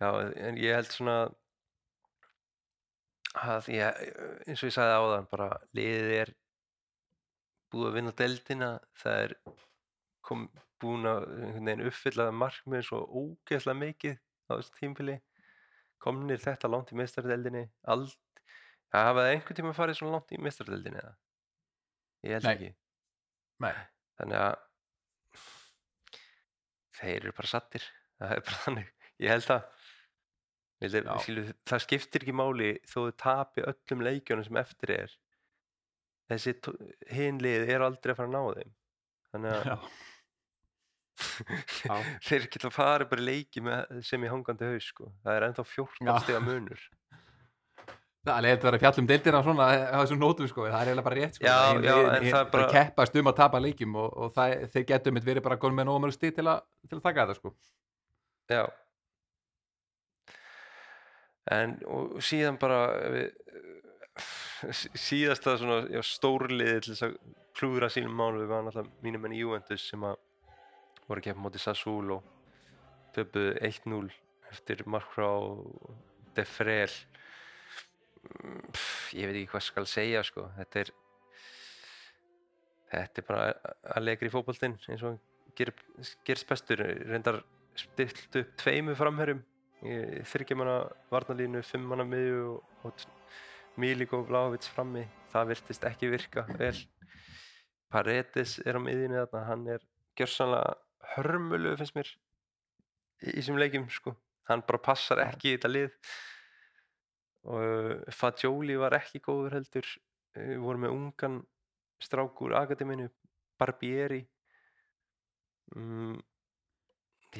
[0.00, 0.08] já,
[0.48, 1.16] en ég held svona
[3.42, 4.00] að ég,
[4.46, 6.32] eins og ég sagði áðan, bara liðið er
[7.72, 8.70] búið að vinna deildina,
[9.00, 9.34] það er
[10.26, 10.46] kom,
[10.82, 15.16] búin að uppfylla markmið svo ógeðslega mikið á þessu tímpili,
[16.02, 17.64] komnir þetta langt í meistaradeildinni,
[17.94, 18.18] allt,
[18.92, 21.14] það hafa það einhvern tíma farið svona langt í meistaradeildinni eða?
[22.22, 22.52] Ég held Nei.
[22.52, 22.70] ekki.
[23.62, 23.74] Nei.
[24.20, 24.54] Þannig að
[26.98, 27.86] þeir eru bara sattir
[28.22, 28.92] það er bara þannig,
[29.22, 29.88] ég held að
[30.82, 35.12] Vildi, skilu, það skiptir ekki máli þó þau tapi öllum leikjunum sem eftir er
[36.30, 36.54] þessi
[37.16, 38.72] hinlið er aldrei að fara að ná þeim
[39.32, 39.90] þannig að
[42.26, 45.10] þeir geta farið bara í leiki með, sem í hangandi haus sko.
[45.22, 46.16] það er ennþá 14 Já.
[46.24, 46.82] stiga munur
[48.22, 50.74] Það er leiðilegt að vera að fjalla um deildina svona á þessum nótum sko, það
[50.78, 51.42] er eiginlega bara rétt sko.
[51.48, 54.12] Já, Hin já, en hin- það er bara bara- keppast um að tapa leikjum og,
[54.22, 56.98] og það, þeir getum mitt verið bara konum með nóg mörg stig til, að- til
[57.00, 57.50] að taka þetta sko.
[58.54, 58.62] Já
[61.50, 62.78] En og síðan bara
[63.10, 63.71] við, sí-
[64.98, 67.16] síðasta svona stórliði til þess að
[67.56, 70.18] klúðra sínum mánu var náttúrulega mínum enn Juventus sem að
[71.06, 72.20] voru að keppa móti Sassuolo
[73.16, 74.12] töpuðu 1-0
[74.52, 75.28] eftir mark frá
[76.36, 76.92] De Frel.
[79.16, 80.46] Ég veit ekki hvað skal segja sko.
[80.56, 80.92] Þetta er
[82.92, 83.46] þetta er bara
[83.96, 85.18] að leikri í fótboltinn eins og
[85.58, 85.72] ger,
[86.26, 86.84] gerst bestur.
[87.08, 87.42] Reyndar
[87.78, 89.42] stilt upp tveimu framherjum
[89.82, 90.76] þryggjumanna
[91.10, 92.42] varnalínu, fimmanna miðju
[92.86, 93.06] og,
[93.72, 96.76] og Milik og Vlahovic frammi það virtist ekki virka vel.
[97.92, 99.86] Paredes er á miðjunni þarna hann er
[100.18, 100.74] gjörsanlega
[101.14, 102.10] hörmulu finnst mér
[103.22, 104.14] í þessum leikjum sko.
[104.48, 105.92] Hann bara passar ekki í þetta lið.
[107.52, 109.88] Og Fagioli var ekki góður heldur.
[110.36, 111.40] Við vorum með ungan
[112.02, 113.08] strák úr akademinu
[113.60, 114.22] Barbieri.
[115.76, 116.18] Mm,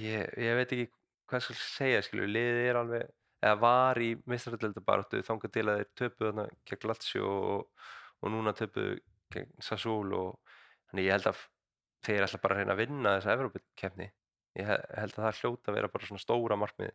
[0.00, 0.88] ég, ég veit ekki
[1.28, 3.10] hvað skal segja skilur, liðið er alveg
[3.42, 7.86] eða var í meistaradeldabaráttu þangað til að þeir töpuðu þarna gegn Lazio og,
[8.22, 8.96] og núna töpuðu
[9.34, 10.56] gegn Sassuolo og
[10.90, 11.42] þannig ég held að
[12.06, 14.08] þeir ætla bara að reyna að vinna þessa Evrópukefni
[14.60, 16.94] ég he- held að það hljóta að vera bara svona stóra markmið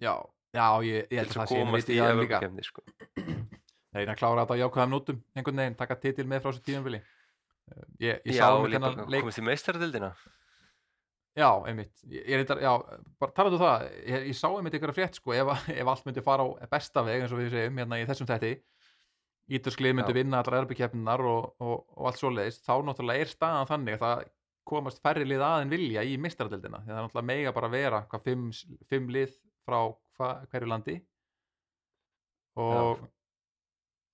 [0.00, 0.14] Já,
[0.56, 2.84] já, ég, ég held að að það sé einu viti í Evrópukefni sko.
[3.90, 6.64] Það er að klára þetta á jákvæðum nótum einhvern veginn, taka titil með frá þessu
[6.68, 7.00] tíðanvili
[8.02, 10.12] Ég, ég Já, sá um leik komast í meistaradeldina
[11.38, 12.72] Já, einmitt, ég, reyndar, já,
[13.22, 15.50] bara talaðu um það, ég, ég sá einmitt ykkur að frétt sko, ef,
[15.80, 18.56] ef allt myndi fara á besta veg eins og við segjum hérna í þessum þætti
[19.50, 20.16] Ítalsklið myndi Já.
[20.20, 24.20] vinna allar erbykefninar og, og, og allt svoleiðis, þá náttúrulega er staðan þannig að það
[24.70, 28.26] komast færri lið aðein vilja í mistaradeldina, því það er náttúrulega mega bara vera hvað
[28.28, 28.44] fimm,
[28.86, 29.32] fimm lið
[29.66, 30.96] frá hva, hverju landi.
[32.62, 33.02] Og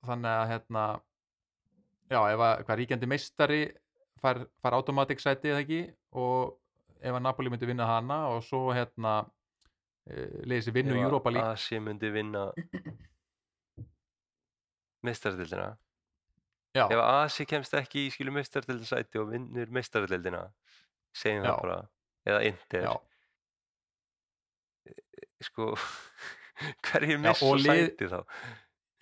[0.06, 0.86] þannig að hérna
[2.08, 3.60] já, ef að hvað ríkjandi meistari
[4.22, 5.82] fær, fær automatic sæti eða ekki
[6.16, 6.56] og
[7.00, 9.18] ef að Napoli myndi vinna hana og svo hérna
[10.06, 12.46] liðið sér vinnu að Europa League Asi myndi vinna
[15.06, 15.72] meistaradeldina
[16.76, 20.46] já, ef Asi kemst ekki í skilu meistaradeldasæti og vinnur meistaradeldina
[21.16, 21.50] segjum Já.
[21.50, 21.78] það bara
[22.26, 22.86] eða Inter.
[22.86, 22.94] Já,
[25.46, 25.72] sko
[26.86, 28.20] hverjir missa sæti þá?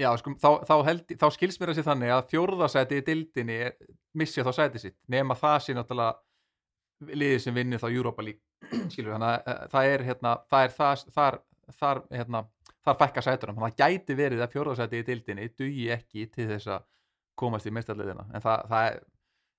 [0.01, 3.59] Já sko, þá, þá, held, þá skilst mér að sé þannig að fjórðasæti í dildinni
[4.19, 6.19] missi þá sæti sitt nema það sé náttúrulega
[7.13, 10.77] liðið sem vinnur þá Europa League skilur þannig að eh, það er hérna það er
[10.79, 11.39] það, þar,
[11.81, 12.45] þar hérna
[12.85, 16.49] þar fækka sætunum, þannig að það gæti verið að fjórðasæti í dildinni dugi ekki til
[16.51, 16.87] þess að
[17.41, 18.99] komast í meistarliðina en það, það er,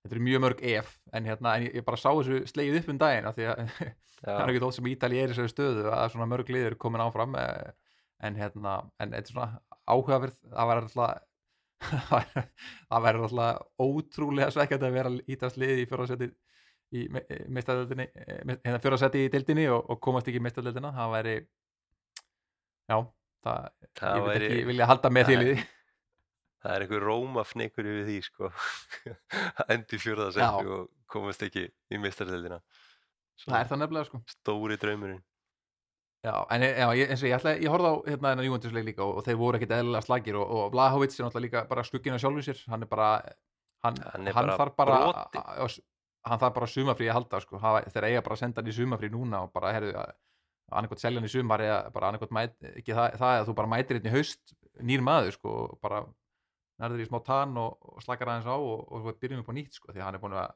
[0.05, 3.01] þetta er mjög mörg ef en hérna, en ég, bara sá þessu slegið upp um
[3.01, 3.63] daginn af því að
[4.25, 6.79] það er ekki þótt sem Ítali er í þessari stöðu að svona mörg lið eru
[6.81, 7.71] komin áfram eh,
[8.25, 11.23] en hérna, en þetta er svona áhugaverð, það væri alltaf
[12.89, 16.29] það væri alltaf ótrúlega svekkjandi að vera Ítals lið í fjóraðsæti
[16.93, 17.05] í
[17.49, 21.35] meistadöldinni hérna fjóraðsæti í deildinni og, og komast ekki í meistadöldina, það væri
[22.89, 22.97] já,
[23.45, 23.69] það,
[23.99, 25.63] það ég veit væri ekki vilja halda með því það
[26.65, 28.47] það er einhver rómafnikur yfir því sko.
[29.61, 32.57] Að endi fjórðasæti og komast ekki í meistaradeldina
[33.45, 34.21] það er það nefnilega sko.
[34.31, 35.19] stóri draumurinn.
[36.25, 38.85] Já, en ég- já, ég, eins og ég, ætla, ég horfði á hérna þennan Júventusleik
[38.87, 41.83] líka og, og þeir voru ekkit eðlilega slagir og, og Vlahovic er náttúrulega líka bara
[41.85, 42.63] skugginn á sjálfur sér.
[42.71, 43.09] Hann er bara
[43.85, 45.83] hann, Hann hann bara þarf bara brotinn.
[46.25, 47.59] Hann þarf bara sumafrí að halda sko.
[47.61, 49.93] Þeir eiga bara að senda hann í sumafrí núna og bara herðu
[50.73, 53.71] annarkot selja hann í sumar eða bara annarkot mæt, ekki það, það að þú bara
[53.71, 56.01] mætir hérna í haust nýr maður sko og bara
[56.81, 59.57] nærður í smá tann og, og slakar aðeins á og, og svo byrjum upp á
[59.57, 60.55] nýtt sko því að hann er búin að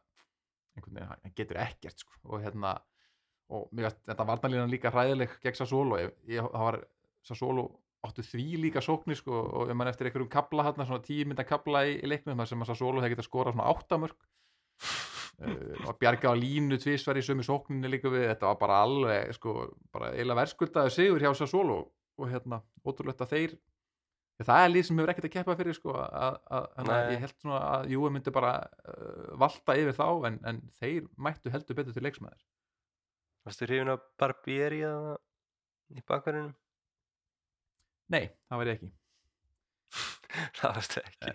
[0.76, 2.74] einhvern veginn, hann getur ekkert sko og hérna
[3.50, 6.80] og mér veist, þetta varnalínan líka hræðileg gegn Sassolo ég, ég, það var
[7.26, 7.70] Sassolo
[8.06, 11.46] áttu því líka sóknir sko og ef mann eftir einhverjum kabla hérna, svona tíu mynda
[11.48, 14.30] kabla í, í leiknum þar sem að Sassolo hefði getað skorað svona áttamörk
[15.40, 18.26] og bjarga á línu tvisvar í sömu sókninni líka við.
[18.34, 19.54] Þetta var bara alveg sko,
[19.94, 21.78] bara eiginlega verðskuldaðu sigur hjá Sassolo
[22.20, 23.54] og hérna, ótrúlegt að þeir
[24.44, 27.14] það er líð sem hefur ekkert að keppa fyrir sko að, að, að Nei.
[27.14, 28.52] ég held svona að Júi myndi bara
[28.88, 32.46] uh, valta yfir þá en, en þeir mættu heldur betur til leiksmæður
[33.48, 35.18] Varstu hrifin af Barbieri eða
[35.96, 36.54] í bakverðinum?
[38.16, 38.90] Nei, það var ég ekki.
[40.60, 41.34] Það varstu ekki.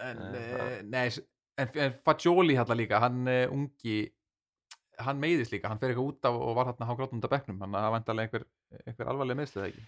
[0.00, 1.22] En, Nei, uh, það- nei, s-
[1.62, 3.98] en, en Fagioli hérna líka, hann uh, ungi
[5.00, 7.76] hann meiðist líka, hann fer eitthvað út af og var hérna hágrátum undan bekknum, hann
[7.80, 8.44] að vantarlega einhver,
[8.84, 9.86] einhver alvarlega meðslið ekki?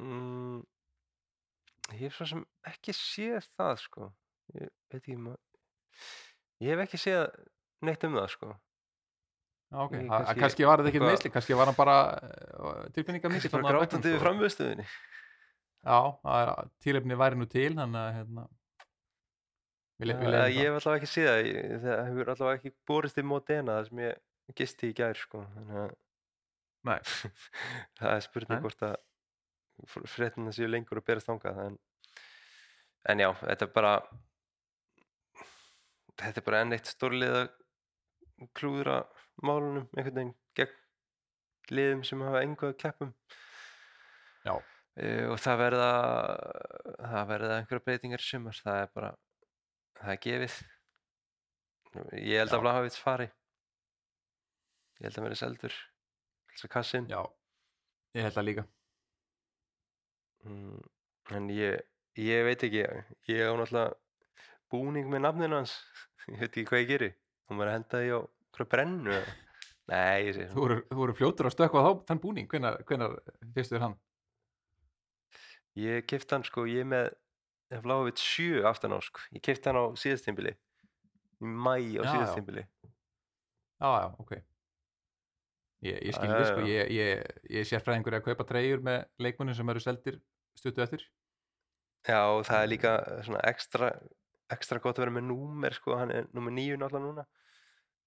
[0.00, 0.60] Mm,
[1.92, 4.06] Ég hef svo sem ekki séð það sko.
[4.56, 5.36] Ég veit ekki ma-
[6.62, 7.24] Ég hef ekki séð
[7.84, 8.52] neitt um það sko.
[9.72, 11.96] Já, ok, Ég kannski, kannski- kannski var þetta eitthvað- meðslið, kannski var hann bara
[12.92, 14.86] tilfinningar Kannski mikið bara grátandi við framviðstöðinni
[15.82, 18.44] Já, það er, tílefni væri nú til, hann að hérna
[20.02, 23.78] vil, vil, Ég hef allavega ekki séð það Það hefur allavega ekki borist í Modena
[23.78, 25.44] þar sem ég gisti í gær sko
[26.82, 28.96] það er spurning hvort að
[30.10, 31.76] fréttina séu lengur að berast þangað en,
[33.08, 33.92] en já, þetta er bara
[36.20, 37.48] þetta er bara enn eitt stórlið að
[38.58, 38.98] klúðra
[39.42, 40.78] málunum einhvern veginn gegn
[41.72, 43.12] liðum sem hafa engu að keppum.
[44.42, 44.54] Já.
[45.00, 45.90] Eh, og það verða
[46.98, 49.12] það verða einhverja breytingar sumar það er bara,
[50.02, 50.58] það er gefið.
[52.18, 52.56] Ég held Já.
[52.56, 53.28] að Vlahovits fari.
[55.00, 55.78] Ég held að verði seldur.
[56.52, 57.20] Þess að kassin Já,
[58.16, 58.66] ég held það líka.
[60.42, 60.82] Mm,
[61.38, 61.82] en ég,
[62.18, 63.94] ég veit ekki ég á náttúrulega
[64.72, 65.78] búning með nafninu hans.
[66.30, 67.06] Ég veit ekki hvað ég geri.
[67.50, 68.20] Hún var að henda því á
[68.54, 69.16] hverju brennu
[69.90, 72.78] nei, ég sé Þú voru, þú voru fljótur að stökkva þá þann búning, hvenær
[73.56, 73.96] fyrstu þér hann?
[75.78, 77.10] ég kefti hann sko, ég er með
[77.80, 82.66] Vlahovic 7 aftan á sko ég kefti hann á síðastimbili í mæ á Já, já.
[83.82, 84.32] Já, ok
[85.82, 86.68] ég, ég skil Já, þið sko, já.
[86.70, 90.20] ég, ég, ég er sérfræðingur að kaupa treyjur með leikmunum sem eru seldir
[90.58, 91.02] stuttu eftir
[92.06, 92.92] Já, og það er líka
[93.22, 93.88] svona ekstra,
[94.50, 97.24] ekstra gott að vera með númer, sko, hann er númer níu náttúrulega núna.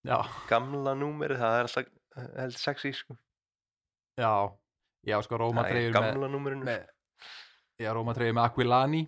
[0.03, 0.17] já,
[0.49, 1.85] Gamla númerið, það er alltaf
[2.19, 3.15] eh, held sexy, sko.
[4.19, 4.31] já,
[5.07, 6.67] já sko Róma treyjur með, gamla númerinu.
[6.67, 6.83] með
[7.81, 9.03] já, Róma treyjur með Aquilani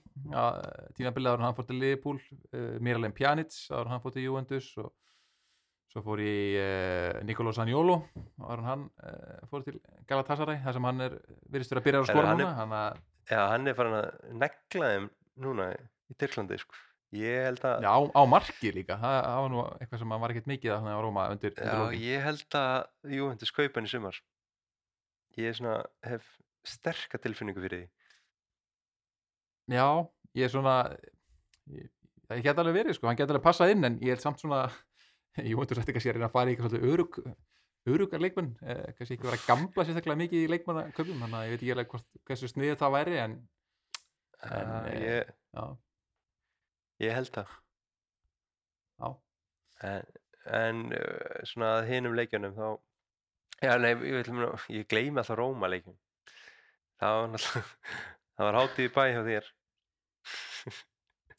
[0.97, 4.93] tímabilið en hann fór til Liverpool uh, Miralem Pjanic en hann fór til Juventus og
[5.93, 8.01] svo fór í uh, Nicolò Zaniolo
[8.43, 9.77] áður en hann uh, fór til
[10.09, 13.39] Galatasaray þar sem hann er virðist vera að byrja Heyrðu, skora núna hann að, Já,
[13.51, 15.07] hann er farin að negla þeim
[15.43, 15.71] núna
[16.07, 16.77] í Tyrklandi, sko.
[17.15, 20.33] Ég held að, já, á, á marki líka það, það var nú eitthvað sem var
[20.33, 22.03] ekkert mikið að á Róma undir, undir já, lokin.
[22.03, 24.19] ég held að Juventus kaupa hann í sumar.
[25.39, 25.75] Ég svona,
[26.07, 26.27] hef
[26.67, 27.89] sterka tilfinningu fyrir því.
[29.67, 29.87] Já,
[30.37, 30.77] ég er svona
[31.73, 31.89] ég,
[32.35, 34.65] ég get alveg verið sko, hann get alveg passað inn en ég er samt svona
[35.43, 37.21] ég þú sætti kannski að reyna að fara í eitthvað svolítið örug
[37.87, 41.61] örugar leikmenn, eh, kannski ekki vera gamla sérstaklega mikið í leikmannaköpum þannig að ég veit
[41.61, 43.37] ekki alveg hvort, hversu sniðið það væri en
[44.45, 45.29] En, eh, ég,
[47.01, 47.53] ég held það.
[49.01, 49.07] já,
[49.87, 50.03] En,
[50.57, 52.67] en uh, svona að hinum leikjunum þá,
[53.61, 54.29] já, nei, ég,
[54.73, 55.97] ég gleymi alltaf Róma leikjum.
[57.01, 57.73] Það var náttúrulega,
[58.37, 59.49] það var hátíð bæ hjá þér.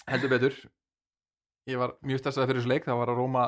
[0.09, 0.55] Heldur betur
[1.69, 3.45] ég var mjög stressaði fyrir þessu leik það var að Róma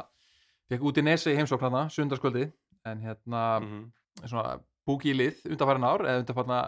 [0.71, 2.47] fekk út í nesi í heimsókn hana sundarskvöldi
[2.91, 3.81] en hérna Mhm.
[4.27, 6.59] svona búki í lið undanfærin ár eða undanfærna,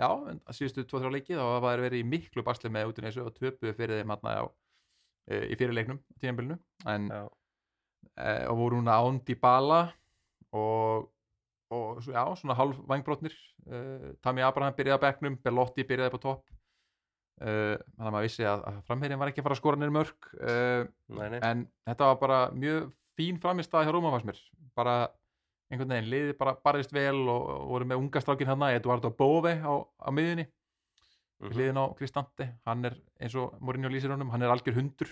[0.00, 0.08] já,
[0.46, 3.24] að síðustu 2-3 leiki þá var það verið í miklu basli með út í nesu
[3.24, 4.34] og töpuðu fyrir þeim hérna
[5.30, 7.10] e, í fyrirleiknum, tíðanbylnu en,
[8.16, 9.92] e, og voru núna án Dybala
[10.52, 11.10] og
[11.70, 13.30] og svo- já, svona halv vangbrotnir
[13.70, 16.48] uh, Tami Abraham byrjaði á bekknum Belotti byrjaði på topp
[17.40, 20.82] þannig að maður vissi að, að framherjinn var ekki að fara að skora uh,
[21.16, 21.40] nei, nei.
[21.40, 24.42] en þetta var bara mjög fín framistæð hjá Róma fannst mér
[24.76, 24.96] bara
[25.70, 29.54] einhvern veginn, liðið bara barðist vel og, og voru með unga strákin hann Eduardo Bove
[29.62, 30.48] á, á miðjunni
[31.40, 31.48] Mhm.
[31.48, 35.08] við hliðin á Kristante hann er eins og Mourinho lýsir honum hann er algjör hundur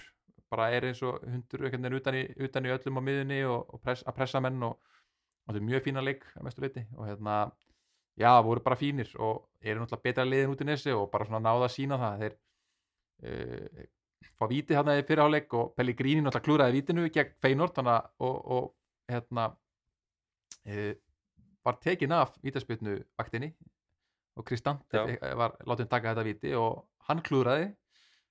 [0.52, 1.64] bara er eins og hundur
[1.96, 5.48] utan í, utan í öllum á miðjunni og, og press, að pressa menn og, og
[5.48, 7.38] þetta er mjög fína leik að mestu leiti og hérna
[8.18, 11.40] já, voru bara fínir og eru náttúrulega betra liðin út í nesi og bara svona
[11.44, 12.36] náða að sína það þeir
[13.28, 13.86] uh,
[14.38, 17.90] fá víti hérna í fyrirháleik og Pellegrini náttúrulega klúraði vítinu gegn Feyenoord að
[18.26, 18.68] og, og
[19.10, 19.48] hérna
[20.68, 20.94] uh,
[21.66, 23.52] var tekin af vítaspjötnu vaktinni
[24.38, 25.04] og Kristante Já.
[25.06, 27.72] fe- var látið taka þetta víti og hann klúraði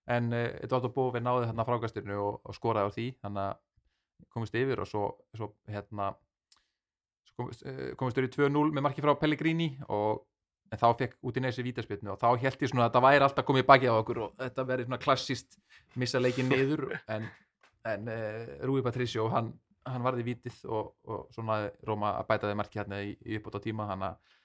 [0.08, 4.80] en Eduardo Bove náði þarna frákasturinu og, og skoraði á því þannig að komist yfir
[4.82, 5.02] og svo,
[5.36, 6.14] svo hérna
[7.38, 7.64] komist,
[8.00, 10.26] komist yfir í 2-0 með marki frá Pellegrini og
[10.72, 13.28] en þá fekk út í nesi vítaspjötnu og þá held ég svona að þetta væri
[13.28, 15.60] alltaf komið bakið á okkur og þetta verið svona klassist
[15.96, 17.28] missa leikin niður en,
[17.88, 19.54] en uh, Rúi Patricio hann,
[19.88, 23.60] hann varði vítið og, og svona Róma að bæta þeim marki hérna í, í uppbót
[23.60, 24.36] á tíma hann að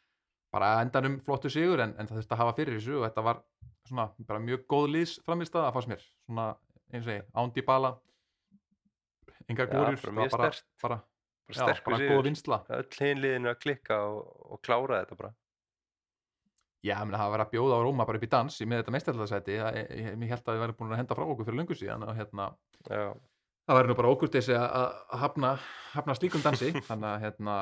[0.53, 3.27] bara að endanum flottu sigur en, en það þurfti að hafa fyrir þessu og þetta
[3.27, 3.43] var
[3.89, 6.03] svona bara mjög góð liðs framistað að fannst mér.
[6.29, 6.49] Svona
[6.93, 7.95] eins og segi, ándi bala
[9.51, 10.51] engar Já, glóriur bara
[10.83, 10.99] bara,
[11.57, 15.33] sterkur vinsla Öll hinliðinu að klikka og, og klára þetta bara.
[16.83, 18.95] Já, meni, það var að bjóða á Róma bara upp í dans í með þetta
[18.97, 22.17] meistaraldarsæti ég held að við væri búin að henda frá okkur fyrir löngu síðan og
[22.19, 22.49] hérna,
[22.89, 23.05] Já,
[23.69, 25.53] það væri nú bara okkur þessi að að hafna,
[25.93, 26.73] hafna slíkum dansi.
[26.89, 27.57] Þannig að hérna,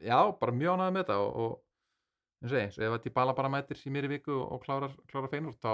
[0.00, 3.52] já, bara mjög ánægði með þetta og, og eins og svo ef að Dybala bara
[3.52, 5.72] mætir í mér í viku og, klárar, klárar feinur þá,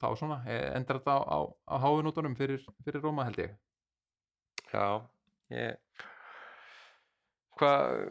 [0.00, 3.56] þá svona, eh, endar þetta á, á, á háinútonum fyrir, fyrir Róma held ég.
[4.72, 5.04] Já,
[5.52, 6.06] ég...
[7.58, 8.02] Hvað,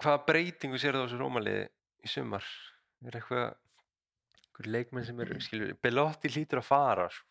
[0.00, 1.64] hvaða breytingu sér það á þessu rómaliði
[2.06, 2.46] í sumar?
[3.08, 3.48] Er eitthvað,
[4.70, 7.26] leikmenn sem er, skilur, Belotti hlýtur að fara, sko.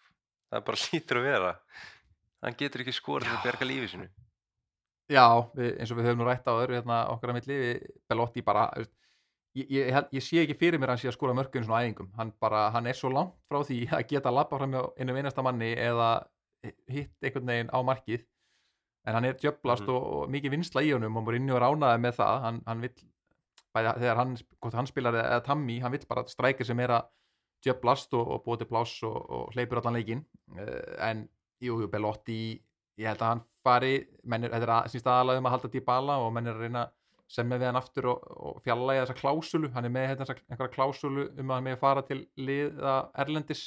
[0.54, 1.52] það bara hlýtur að vera.
[2.44, 4.08] Hann getur ekki skorið til að berga lífið sinu.
[5.10, 5.26] Já,
[5.58, 8.44] við, eins og við höfum nú rætt á öðru hérna, okkar að milli, við Belotti
[8.46, 11.66] bara ég, ég, held- ég sé ekki fyrir mér að hann sé að skora mörgum
[11.66, 14.84] svona æfingum, hann bara, hann er svo langt frá því að geta labba fram hjá
[15.02, 16.10] einum einasta manni eða
[16.94, 18.28] hitt einhvern veginn á markið
[19.10, 19.96] en hann er djöblast Mhm.
[19.96, 22.42] og, og mikið vinsla í honum og maður inni og ránaði með það.
[22.46, 22.94] Hann, hann vill,
[23.76, 24.36] bæði, þegar hann
[24.74, 27.08] hann spilar eða, Tammy, hann vill bara strækja sem er að
[27.66, 30.22] djöblast og, og búið til pláss og, og hleypur allan leikinn.
[30.56, 31.26] Uh, en
[31.62, 32.38] jú, jú, Belotti
[33.00, 33.94] ég held að hann fari
[34.24, 36.86] mennir, þetta er að, síst aðalega um að halda Dybala og menn er að reyna
[37.30, 39.70] sem með við hann aftur og, og fjalla í þessa klásulu.
[39.76, 43.66] Hann er með hérna, þessa- einhverja klásulu um að hann með fara til liða Erlendis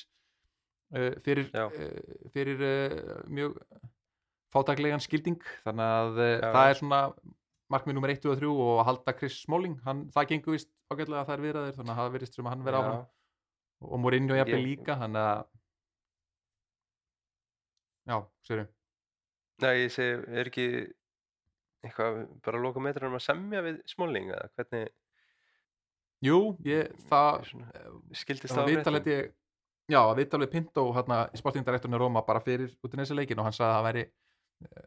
[0.96, 1.70] uh, fyrir, uh,
[2.34, 2.64] fyrir
[3.28, 3.60] mjög
[4.52, 6.48] fátaglegan skilding þannig að uh, Já.
[6.52, 7.00] það er svona
[7.72, 11.22] markmið nummer 1 og 3 og að halda Chris Smalling hann, það gengur vist ágætlega
[11.22, 13.04] að það er viðraðir þannig að það verðist sem að hann vera áfram.
[13.82, 15.44] Og Mourinho jafnvel Ég- líka þannig að
[18.12, 18.70] já, sérum
[19.62, 20.66] Nei, ég segi, er ekki
[21.86, 24.90] eitthvað bara að loka metrum að semja við Smalling eða hvernig
[26.22, 27.84] jú, ég, það svona,
[28.14, 29.08] skildist það á viðtalið
[29.90, 33.56] já, viðtalið Pinto hérna í sportingdirektorinu Róma bara fyrir út í næsta leikin og hann
[33.56, 34.12] sagði að það væri eh,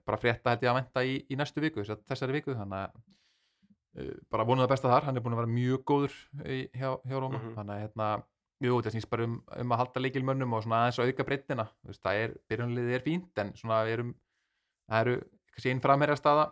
[0.06, 2.96] bara frétta held ég að venda í, í næstu viku þess- þessari viku, þannig að
[4.00, 6.16] uh, bara vonuð það besta þar, hann er búin að vera mjög góður
[6.46, 7.56] í, hjá, hjá Róma, Mhm.
[7.60, 8.10] þannig að hérna
[8.66, 11.66] jú, það snýst bara um, um að halda leikilmönnum og svona aðeins að auka breyttina,
[12.00, 14.14] það er byrjunliðið er fínt, en svona við erum
[14.90, 15.16] það eru
[15.52, 16.52] kannski einn framherja staða.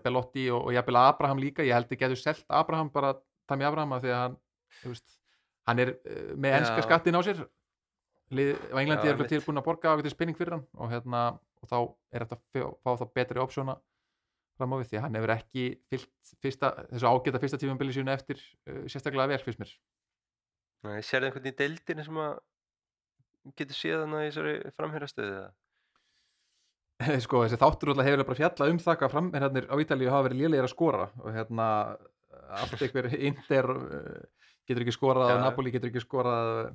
[0.00, 1.60] Belotti og, og jafnvel Abraham líka.
[1.60, 3.10] Ég held ekki að þú selt Abraham bara
[3.46, 4.36] Tami Abraham af því að hann
[4.88, 5.18] veist,
[5.68, 5.90] hann er
[6.40, 7.42] með enska skattin á sér
[8.34, 11.24] Lið, og Englandi er tilbúin að borga á eitthvað spinning fyrir hann og, hérna,
[11.62, 11.78] og þá
[12.14, 13.76] er þetta að fá þá betri opsjóna
[14.58, 18.14] fram á við því að hann hefur ekki fyllt fyrsta, þessu ágæta fyrsta tífambili sínu
[18.14, 19.74] eftir uh, sérstaklega vel fyrst mér
[20.84, 22.34] Nei, Sérðu einhvern í deildinni sem að
[23.58, 25.52] getur séð hann í þessari framherjastöðu eða?
[27.24, 30.42] sko þessi þáttur alltaf hefur bara fjalla um það hvað framherjarnir á Ítalíu hafa verið
[30.44, 31.68] lélegir að skora og hérna
[32.54, 34.22] allt einhver Inter uh,
[34.68, 35.34] getur ekki skorað.
[35.42, 36.74] Napoli getur ekki skorað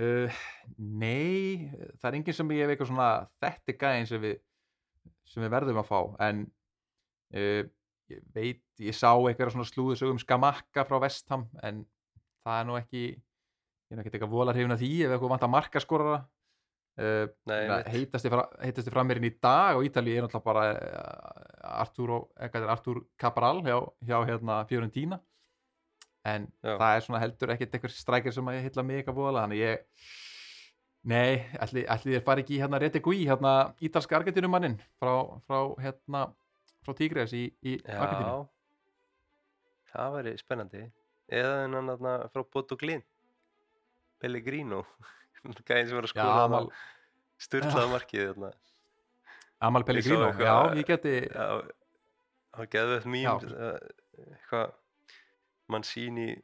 [0.00, 0.40] uh,
[0.78, 1.68] nei
[2.00, 3.10] það er enginn sem ég hef eitthvað svona
[3.42, 4.36] þetta gæðin sem við
[5.28, 6.44] sem við verðum að fá en
[7.36, 7.62] uh,
[8.12, 11.84] ég veit, ég sá eitthvað svona slúðu sögum Skamakka frá Vestham en
[12.44, 15.54] það er nú ekki ég er nú ekki volar hefina því ef eitthvað vant að
[15.54, 17.90] marka skorara uh, Nei, einmitt.
[17.94, 23.62] heitasti, fra, heitasti frammeirinn í dag á Ítalíu er náttúrulega bara uh, er Artur Cabral
[23.64, 23.76] hjá,
[24.08, 25.20] hjá hérna Fiorentina
[26.28, 26.76] en Já.
[26.76, 30.12] það er svona heldur ekkert eitthvað strækir sem að ég mig eitthvað voðalega þannig ég
[31.02, 35.14] nei, ætli, ætli þér fari ekki í hérna Retegui, hérna ítalska argentinumannin frá,
[35.48, 36.26] frá hérna
[36.86, 38.42] frá Tigres í, í Argentínu.
[39.90, 40.82] Já, það væri spennandi.
[41.32, 43.06] Eða þennan þarna frá Bodo Glint
[44.22, 44.82] Pellegrino.
[45.66, 46.62] Gæðin sem var að skoða
[47.42, 48.52] styrlaða markið þarna.
[49.62, 51.46] Amal Pellegrino, já, ég geti Já,
[52.56, 53.10] það geði Já.
[53.14, 53.28] mým
[54.22, 54.72] eitthvað
[55.72, 56.34] mann síni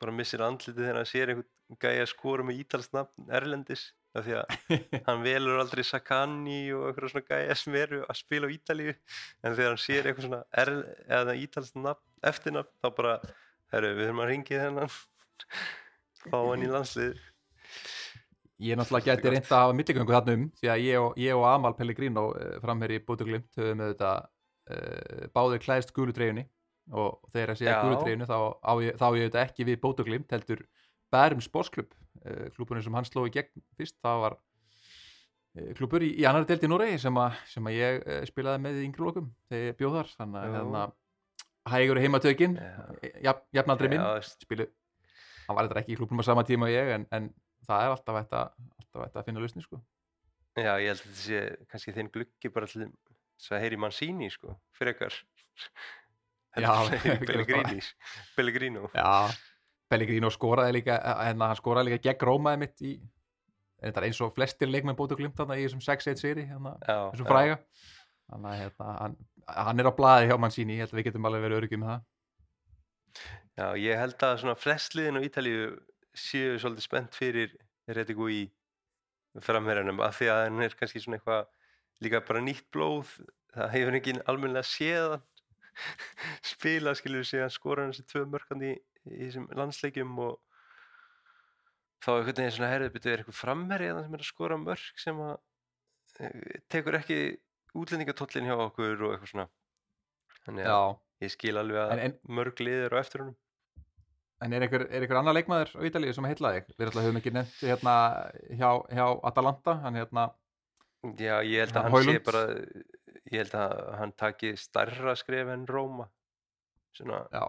[0.00, 4.56] bara missir andlitið þegar hann sér einhvern gæja skora með ítalsnafn Erlendis af því að
[5.08, 8.94] hann velur aldrei Sakani og eitthvað svona gæja sem eru að spila á Ítalíu.
[9.42, 10.72] En þegar hann sér eitthvað svona er,
[11.20, 13.18] eða ítalsnafn, eftirnafn þá bara,
[13.72, 14.96] herru, við þurfum að ringi þennan
[16.30, 17.28] fá hann í landslið
[18.62, 21.46] Ég náttúrulega geti reynd að hafa milligöngu þarna um því að ég og, ég og
[21.48, 24.28] Amal Pellegrino uh, framherri í Bótuglimt höfum auðvitað
[24.70, 26.44] uh, báðir klæðist gulu treyjunni
[26.90, 27.82] og þegar að segja Já.
[27.84, 30.64] gulu treyjunni þá á ég, ég auðvitað ekki við Bótuglimt heldur
[31.12, 31.92] Bærum Sportsklubb.
[32.22, 36.44] Uh, klúburinn sem hann sló í gegn fyrst það var uh, klúbur í, í annar
[36.48, 39.64] deild í Noregi sem, að- sem að ég uh, spilaði með í yngri lokum þegar
[39.70, 40.12] ég bjóð þar.
[40.18, 40.84] Þannig að hérna
[41.72, 42.58] hægur heimatökin
[43.22, 44.04] jafn, jafnaldri minn.
[44.42, 44.66] Spilu
[45.46, 47.28] hann var þetta ekki í klúbnum á sama tíma og ég en, en
[47.66, 48.32] það er alltaf að,
[48.82, 49.78] alltaf hægt að finna lausni sko.
[50.58, 54.28] já, ég held að þetta sé kannski þinn gluggi bara til þess að heyri Mancini
[54.30, 55.14] sko, frekar.
[55.58, 55.68] Já,
[58.36, 58.90] Pellegrino.
[59.92, 60.98] Pellegrino skoraði líka
[61.28, 62.94] en hann skoraði líka gegn Rómaði mitt í
[63.82, 67.58] eins og flestir leikmenn bótu glimt í þessum 6-1 seri hérna, þessum fræga.
[68.30, 69.16] Þannig hérna, hann,
[69.50, 71.82] hann er á blaði hjá mann síni, ég held að við getum alveg verið öryggið
[71.82, 72.04] með það.
[73.58, 75.64] Já, ég held að svona flestliðin á Ítalíu
[76.16, 77.52] séu svolítið spennt fyrir
[77.90, 78.42] Redigu í
[79.42, 81.50] framherjanum af því að hann er kannski svona eitthvað
[82.04, 83.12] líka bara nýtt blóð
[83.52, 85.26] það hefur ekki almennilega séð hann
[86.52, 90.38] spila skilur sig að skora hann þessi tvö mörkandi í, í þessum landsleikjum og
[92.02, 95.02] þá er einhvern veginn svona herðið byrjuð er eitthvað framherja sem er að skora mörk
[95.02, 95.34] sem að
[96.20, 97.18] eh, tekur ekki
[97.78, 99.46] útlendingatóllin hjá okkur og eitthvað svona.
[100.42, 103.38] Þannig að Já, ég skil alveg að En- mörg liður á eftir honum.
[104.42, 106.64] En er einhver, er einhver annar leikmaður á Ítalíu sem heitlaði?
[106.74, 107.92] Við alltaf höfum ekki nefnt hérna
[108.58, 110.24] hjá, hjá Atalanta, hann hérna
[111.18, 112.42] Já, ég held að Hann hann sé bara
[113.32, 116.08] ég held að hann taki starra skref en Róma.
[116.96, 117.44] Svona já,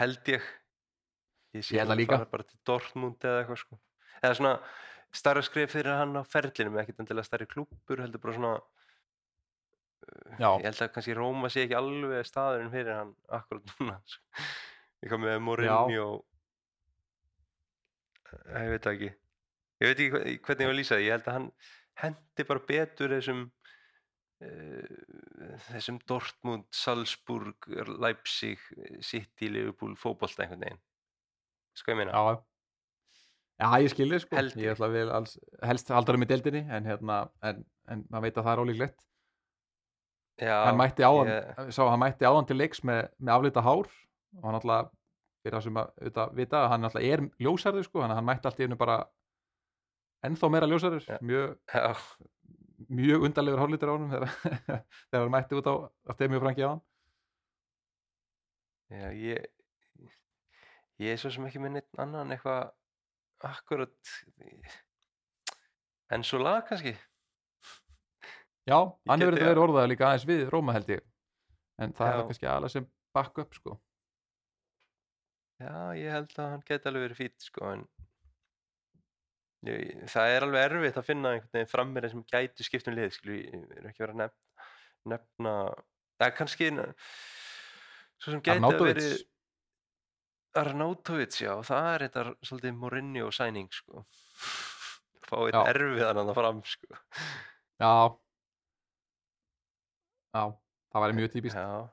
[0.00, 0.44] held ég.
[1.54, 2.18] Ég sé Ég það hann líka.
[2.18, 3.78] fara bara til Dortmund eða eitthvað sko.
[4.22, 4.54] Eða svona
[5.14, 8.54] starra skref fyrir hann á ferlinum ekkert endilega starri klúppur heldur bara svona
[10.38, 14.22] já, ég held að kannski Róma sé ekki alveg staðurinn fyrir hann akkurat núna sko.
[15.02, 16.08] eitthvað með Mourinho.
[18.54, 19.10] Ég veit ekki.
[19.82, 21.48] Ég veit ekki hve- hvernig ég var að lýsa ég held að hann
[22.02, 23.44] hendi bara betur þessum
[25.68, 27.68] þessum Dortmund, Salzburg
[28.00, 28.58] Leipzig,
[29.04, 30.80] City, Liverpool fótbolta einhvern veginn.
[31.78, 32.12] Sko ég meina?
[32.14, 32.42] Já.
[33.62, 36.88] Já, ég skilði sko, Held ég ætla vel alls, helst haldur um í deildinni en
[36.90, 39.04] hérna, en, en maður veit að það er ólíklegt.
[40.42, 43.86] Já, hann mætti áðan, ég- sá, hann mætti áðan til leiks með, með aflita hár.
[44.40, 44.88] Og hann alltaf,
[45.44, 48.78] fyrir það sem að vita, hann alltaf er ljósarður sko, að hann mætti alltaf einu
[48.80, 48.96] bara
[50.26, 51.54] ennþá meira ljósarður, mjög,
[52.98, 54.82] mjög undarlegur hálflitur á honum þegar,
[55.14, 56.82] hann mætti út á, á Stemi og Franki á hann
[58.94, 59.50] Já, ég
[61.02, 62.70] ég er svo sem ekki með neitt annan eitthvað
[63.44, 64.14] akkurat
[66.14, 66.94] en svo lag kannski?
[68.64, 68.78] Já,
[69.08, 71.02] hann hefur verið orðað líka aðeins við Róma held ég.
[71.82, 72.26] En það er Já.
[72.28, 72.86] kannski aðalega sem
[73.16, 73.74] back up sko.
[75.60, 77.84] Já, ég held að hann geti alveg verið fýtt sko en
[79.64, 83.36] það er alveg erfitt að finna einhvern veginn frammir sem gæti skipt um lið skilju,
[83.44, 84.66] ég er ekki verið að nefna,
[85.14, 85.54] nefna
[86.20, 89.14] eða kannski svo sem gæti að verið
[90.54, 94.04] Arnautovic, já, það er þetta svolítið Mourinho sæning sko.
[95.26, 95.62] Fá einn Já.
[95.72, 97.00] erfiðan hann fram sko.
[97.82, 97.94] Já.
[100.34, 100.44] Já,
[100.92, 101.90] það væri mjög típist Já,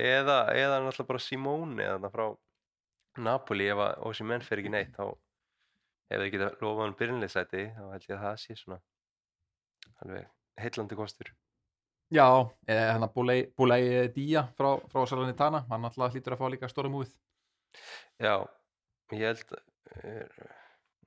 [0.00, 2.26] eða, eða náttúrulega bara Simone eða frá
[3.26, 5.14] Napoli ef að Osimhen fer ekki neitt þá
[6.10, 8.80] ef þau geta lofað hann byrjunleysæti þá held ég að það sé svona
[10.02, 10.28] alveg
[10.62, 11.32] heillandi kostur.
[12.14, 12.26] Já,
[12.70, 13.16] eða hann að
[13.58, 13.80] Búlei
[14.14, 17.16] Día frá, frá Salernitana hann alltaf hlýtur að fá líka stóra múið
[18.22, 18.46] Já,
[19.12, 19.56] ég held
[20.02, 20.30] er,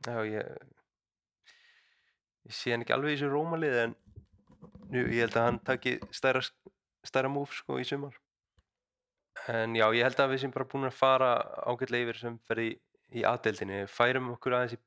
[0.06, 0.50] já, ég
[2.50, 3.95] ég sé hann ekki alveg í þessu rómalið en
[4.89, 6.41] nú, ég held að hann taki stærra,
[7.06, 8.16] stærra múf sko í sumar.
[9.50, 11.32] En já, ég held að við sem bara búin að fara
[11.70, 12.78] ágætlega yfir sem ferði í
[13.26, 14.82] A-deildinni, færum okkur aðeins í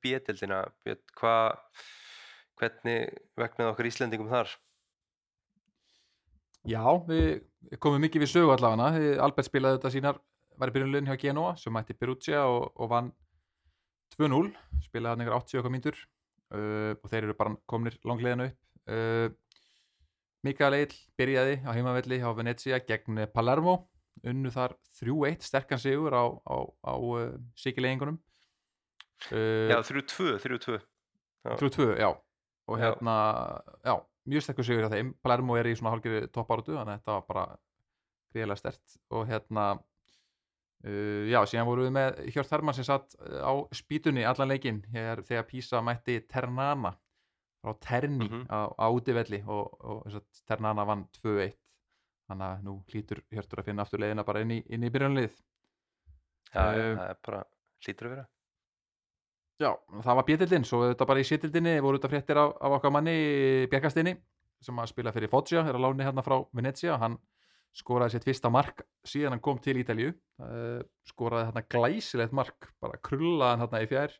[1.18, 1.56] hvað
[2.60, 4.52] hvernig vegnaði okkur Íslendingum þar?
[6.62, 7.42] Já, við
[7.82, 8.92] komum mikið við sögu allavega.
[9.24, 10.20] Albert spilaði þetta sínar
[10.60, 13.10] var í byrjunlegin hjá Genoa sem mætti Perugia og, og vann
[14.14, 14.52] 2-0
[14.84, 15.98] spilaði hann ykkur 80 okkar mínútur
[16.54, 18.60] uh, og þeir eru bara komnir langleginu upp.
[18.86, 19.30] Uh,
[20.42, 23.76] Mikael Eil byrjaði á heimavelli hjá Venezia gegn Palermo
[24.24, 26.56] unnu þar 3-1 sterkan sigur á, á,
[26.86, 28.18] á uh, sikilegingunum
[29.32, 30.78] uh, Já, 3-2, 3-2
[31.42, 31.56] Já.
[31.58, 32.10] 3-2, já.
[32.70, 32.84] Og Já.
[32.84, 33.14] hérna,
[33.84, 33.96] já,
[34.30, 35.08] mjög sterkur sigur hjá þeim.
[35.22, 37.46] Palermo er í svona hálfgerði toppáratu þannig að þetta var bara
[38.32, 39.64] greiðlega stert og hérna
[40.86, 45.24] uh, já, síðan vorum við með Hjört Hermann sem satt á spýtunni allan leikinn hér,
[45.26, 46.94] þegar Písa mætti Ternana
[47.62, 48.46] frá Terni Mhm.
[48.50, 49.42] á, á útivelli.
[49.46, 51.52] Og, og að Ternana vann 2-1
[52.32, 55.40] þannig að nú hlýtur Hjörtur að finna aftur leiðina bara inn í, inn í byrjunlið
[56.52, 57.42] Já, Eh, það er bara
[57.82, 58.26] hlýtur að vera.
[59.62, 59.70] Já,
[60.02, 63.14] það var bjötildin, svo þetta bara í sétildinni voru þetta fréttir af, af okkar manni
[63.70, 64.16] Bjarkastinni
[64.62, 66.96] sem að spila fyrir Foggia er að láni hérna frá Venezia.
[66.98, 67.16] Hann
[67.76, 73.00] skoraði sitt fyrsta mark síðan hann kom til Ítalju uh, skoraði hérna glæsilegt mark bara
[73.00, 74.18] krullaði hann hérna í fjær.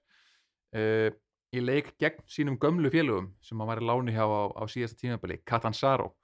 [0.72, 1.10] Uh,
[1.52, 5.02] í leik gegn sínum gömlu félögum sem hann var í láni hjá á, á síðasta
[5.02, 6.14] tímabili, Catanzaro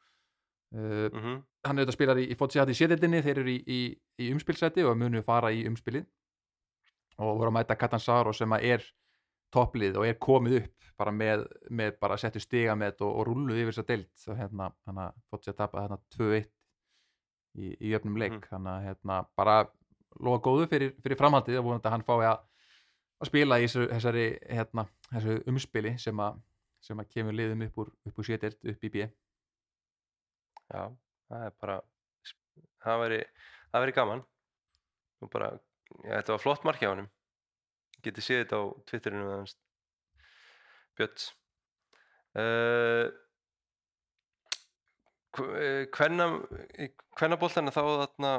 [0.75, 1.39] uh, mm
[1.69, 3.81] hann auðvitað spilar í, í hérna í sétildinni þeir eru í, í,
[4.25, 6.07] í umspilsæti og munu fara í umspilið.
[7.19, 8.85] Og voru að mæta Catanzaro sem að er
[9.55, 13.63] topplið og er komið upp bara með, með bara settu stiga með og, og rulluð
[13.63, 16.49] yfir þess að deilt og hérna, hann að fótt sér að tapa hérna 2-1
[17.59, 18.37] í, í jöfnum leik.
[18.39, 18.49] Mhm.
[18.53, 19.59] hann að hérna bara
[20.19, 22.43] lofa góðu fyrir, fyrir framhaldið og vonandi að hann fái að,
[23.19, 26.43] að spila í þessu, þessari hérna, þessu umspili sem að,
[26.87, 29.09] sem að kemur liðum upp úr, upp úr sétild upp í B
[30.69, 30.83] Já,
[31.29, 31.79] það er bara
[32.85, 33.21] það væri,
[33.71, 34.25] það væri gaman.
[35.23, 35.53] Og bara,
[36.05, 37.09] já, þetta var flott mark hjá honum.
[38.05, 39.57] Getið séð þetta á Twitterinu með hans
[40.99, 41.31] Björns.
[42.39, 43.09] Uh,
[45.95, 48.33] hvenna boltana þá þarna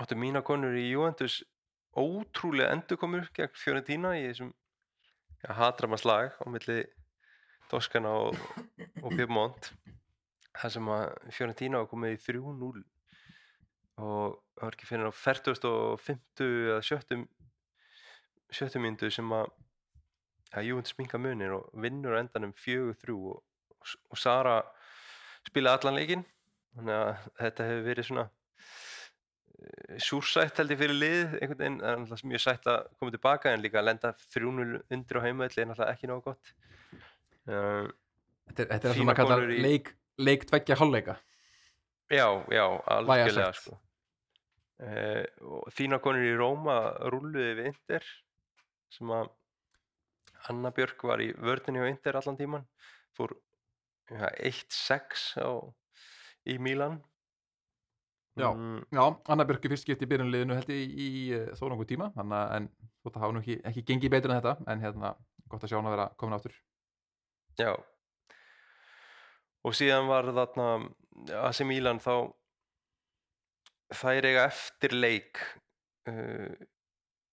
[0.00, 1.40] áttu mína konur í Juventus
[1.96, 4.52] ótrúlega endurkomur gegn Fiorentina í þessum
[5.58, 6.82] hatrama slag á milli
[7.70, 8.38] Toskana og,
[9.02, 9.72] og Piemont
[10.60, 11.04] það sem að
[11.36, 12.84] Fiorentina var komið í 3-0
[13.96, 17.26] og það var ekki fyrir á 40 og 50 eða 70
[18.56, 19.48] 70 myndu sem að
[20.56, 23.42] að Juventus minka munir og vinnur á endanum 4-3 og,
[24.10, 24.60] og Sara
[25.46, 26.24] spilaði allan leikinn.
[26.76, 31.92] Þannig að þetta hefur verið svona eh, súrsætt held ég fyrir lið einhvern veginn, það
[31.92, 35.64] er náttúrulega mjög sætt að koma tilbaka en líka að lenda 3-0 undir á heimaðalli
[35.64, 36.52] er náttúrulega ekki nógu gott.
[37.46, 37.86] Uh,
[38.46, 39.88] Þetta er, það sem að kalla leik,
[40.18, 41.16] leik tveggja hálfleika?
[42.10, 43.78] Já, já, algjörlega sko.
[44.82, 46.76] uh, og þína konur í Róma
[47.10, 48.06] rúluði við Inter
[48.94, 49.32] sem að
[50.50, 52.66] Anna Björk var í vörðinni á Inter allan tíman
[53.16, 53.34] fór
[54.12, 55.50] ja, 1-6 á
[56.46, 57.00] í Mílan
[58.36, 58.52] Já.
[58.52, 59.02] mm, Já,
[59.32, 62.38] Anna Björk er fyrst skipt í byrjunliðinu held ég í, uh, þó nokkuð tíma að
[62.60, 62.70] en
[63.02, 65.12] þótt að hafa nú ekki, ekki gengið betur en þetta en hérna
[65.50, 66.56] gott að sjá hann að vera komin áttur
[67.58, 67.72] Já
[69.66, 70.68] og síðan var þarna
[71.42, 72.30] AC Milan þá
[73.96, 75.42] þær eiga eftir leik
[76.10, 76.54] uh,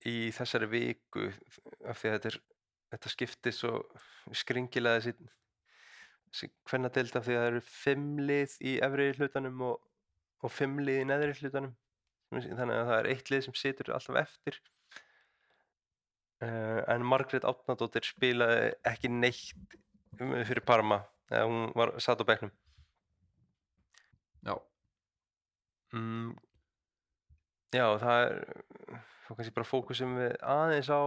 [0.09, 1.29] í þessari viku
[1.89, 2.39] af því að þetta, er,
[2.93, 3.77] þetta skiptir svo
[4.35, 9.79] skringilega þessi hvernig deild af því að það eru fimm lið í efri hlutanum og,
[10.41, 11.75] og fimm lið í neðri hlutanum.
[12.33, 14.57] Þannig að það er eitt lið sem situr alltaf eftir.
[16.43, 19.77] Uh, en Margrét Átnadóttir spilaði ekki neitt
[20.17, 22.51] um- fyrir Parma eða hún var satt á bekknum.
[24.43, 24.55] Já,
[25.95, 26.33] mm,
[27.73, 28.33] já það er
[29.23, 31.01] þá kannski bara fókusum við aðeins á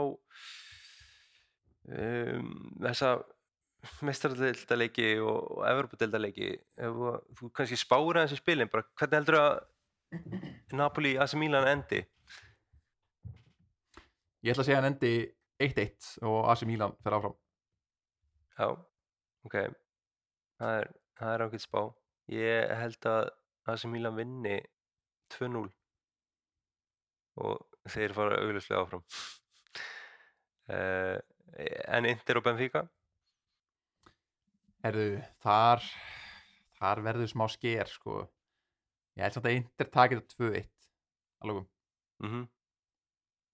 [1.92, 2.48] um,
[2.80, 3.10] þessa
[4.02, 6.96] meistaradeildaleiki og, og Evropadeildaleiki ef
[7.38, 9.54] þú- kannski spáir aðeins í spilin bara hvernig heldur að
[10.78, 12.00] Napoli AC Milan endi?
[14.46, 15.12] Ég ætla að segja hann endi
[15.62, 17.34] 1-1 og AC Milan fer áfram.
[18.56, 18.68] Já,
[19.44, 19.56] ok
[20.60, 20.90] það er,
[21.20, 21.80] það er ákveð spá.
[22.34, 23.28] Ég held að
[23.72, 24.56] AC Milan vinni
[25.36, 25.64] 2-0
[27.46, 29.02] og þeir fara augljóslega áfram.
[30.66, 31.18] Uh,
[31.94, 32.82] en Inter og Benfica?
[34.86, 35.84] Herðu, þar
[36.78, 38.20] þar verður smá sker sko.
[39.16, 40.68] Ég held samt að Inter takið þetta 2-1
[41.44, 42.44] alveg um mm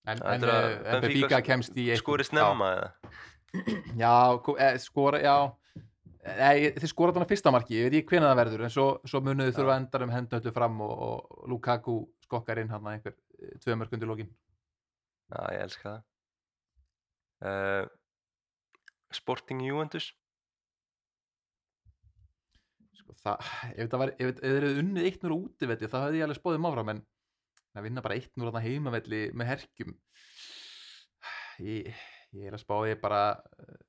[0.03, 2.89] en, en, að uh, en Benfica kemst í eitt- skori snemma eða?
[3.53, 5.37] Já, já ko- eh, skora, já
[6.23, 9.21] Nei, þið skora þarna fyrsta marki, ég veit ekki hvenær það verður en svo, svo
[9.27, 9.57] munuðu Já.
[9.57, 13.75] þurfa endar um hendu öllu fram og, og Lukaku skokkar inn hann einhver eh, tvö
[13.81, 14.31] mörg undir lókin
[15.33, 16.03] Já, ég elska það.
[17.43, 17.89] Uh,
[19.17, 20.13] Sporting Juventus?
[23.01, 26.29] Sko, það, ef það var, ef ef þeir eru unnið 1-0 útivelli þá hefði ég
[26.29, 27.03] alveg spóðið máfram en
[27.73, 29.97] að vinna bara 1-0 þarna heimavelli með herkjum
[31.67, 32.05] ég,
[32.37, 33.25] ég er að spáði bara
[33.59, 33.81] eh,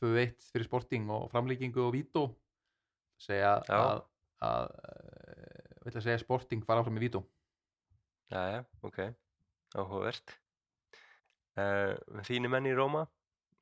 [0.00, 2.26] 2-1 fyrir Sporting og framlíkingu og Vító.
[3.20, 3.76] Segja Já.
[3.76, 4.02] að,
[4.44, 7.22] að eh, vil að segja Sporting fara áfram í Vító?
[8.32, 8.98] Jæja, ok,
[9.78, 10.34] áhugavert.
[11.56, 11.94] Uh,
[12.26, 13.06] Þínu menn í Róma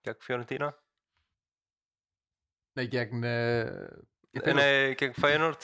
[0.05, 0.71] gegn Fiorentina?
[2.75, 4.03] Nei gegn uh,
[4.35, 5.63] Nei, gegn Feyenoord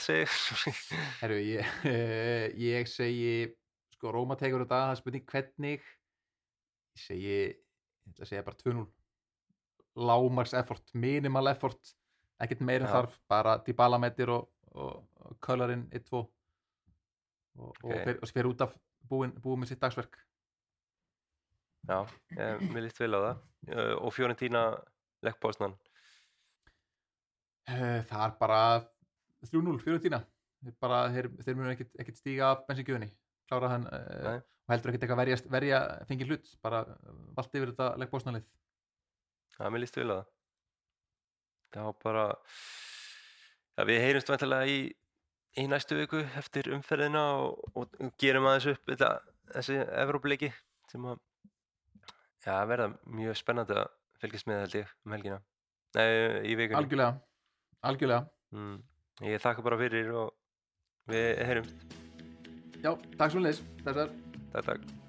[1.19, 1.73] Herru, ég,
[2.71, 3.49] ég segi
[3.97, 5.89] sko, Róma tekur þetta, það er spurning hvernig?
[6.95, 8.87] Ég segi ég ætla að segja bara 2-0
[9.95, 11.95] lámars effort, minimal effort
[12.41, 12.93] ekkert meir en Já.
[12.95, 16.29] þarf, bara Dybala metir og, og, og Köllarinn 1-2 og,
[17.59, 18.03] og, Ok.
[18.03, 18.75] fer, og fer út af
[19.09, 20.17] búin, búin með sitt dagsverk
[21.89, 22.05] Já,
[22.37, 23.37] ég, mér líst vel á það
[23.75, 24.65] uh, og Fiorentina
[25.25, 25.75] leggpásnan
[27.71, 28.61] Eh, það er bara
[29.47, 30.21] 3-0 fyrir tína
[30.81, 33.09] bara, þeir, þeir munu ekkert, stíga af bensingjöfunni
[33.49, 34.33] klára hann uh, Nei.
[34.41, 35.79] og heldur ekkert eitthvað verja, verja
[36.09, 36.83] fengi hlut, bara
[37.37, 37.91] vallt yfir þetta
[39.61, 40.25] leikbósnalið Já, mér líst vel á það.
[41.71, 42.25] Já, bara
[43.77, 44.79] Já, við heyrumst vantilega í
[45.59, 49.09] í næstu viku eftir umferðina og, og gerum aðeins upp þetta,
[49.51, 50.51] þessi Evrópuleiki
[50.91, 51.19] sem að
[52.45, 53.91] já, verða mjög spennandi að
[54.21, 55.41] fylgjast með held ég um helgina.
[55.97, 56.07] Nei,
[56.47, 56.79] í vikunni.
[56.79, 57.19] Algjörlega,
[57.83, 58.23] algjörlega.
[58.55, 58.79] Mm.
[59.27, 60.31] Ég þakka bara fyrir og
[61.11, 61.99] við heyrumst.
[62.81, 64.15] Já, takk svo leis, þessar
[64.51, 65.00] Takk, takk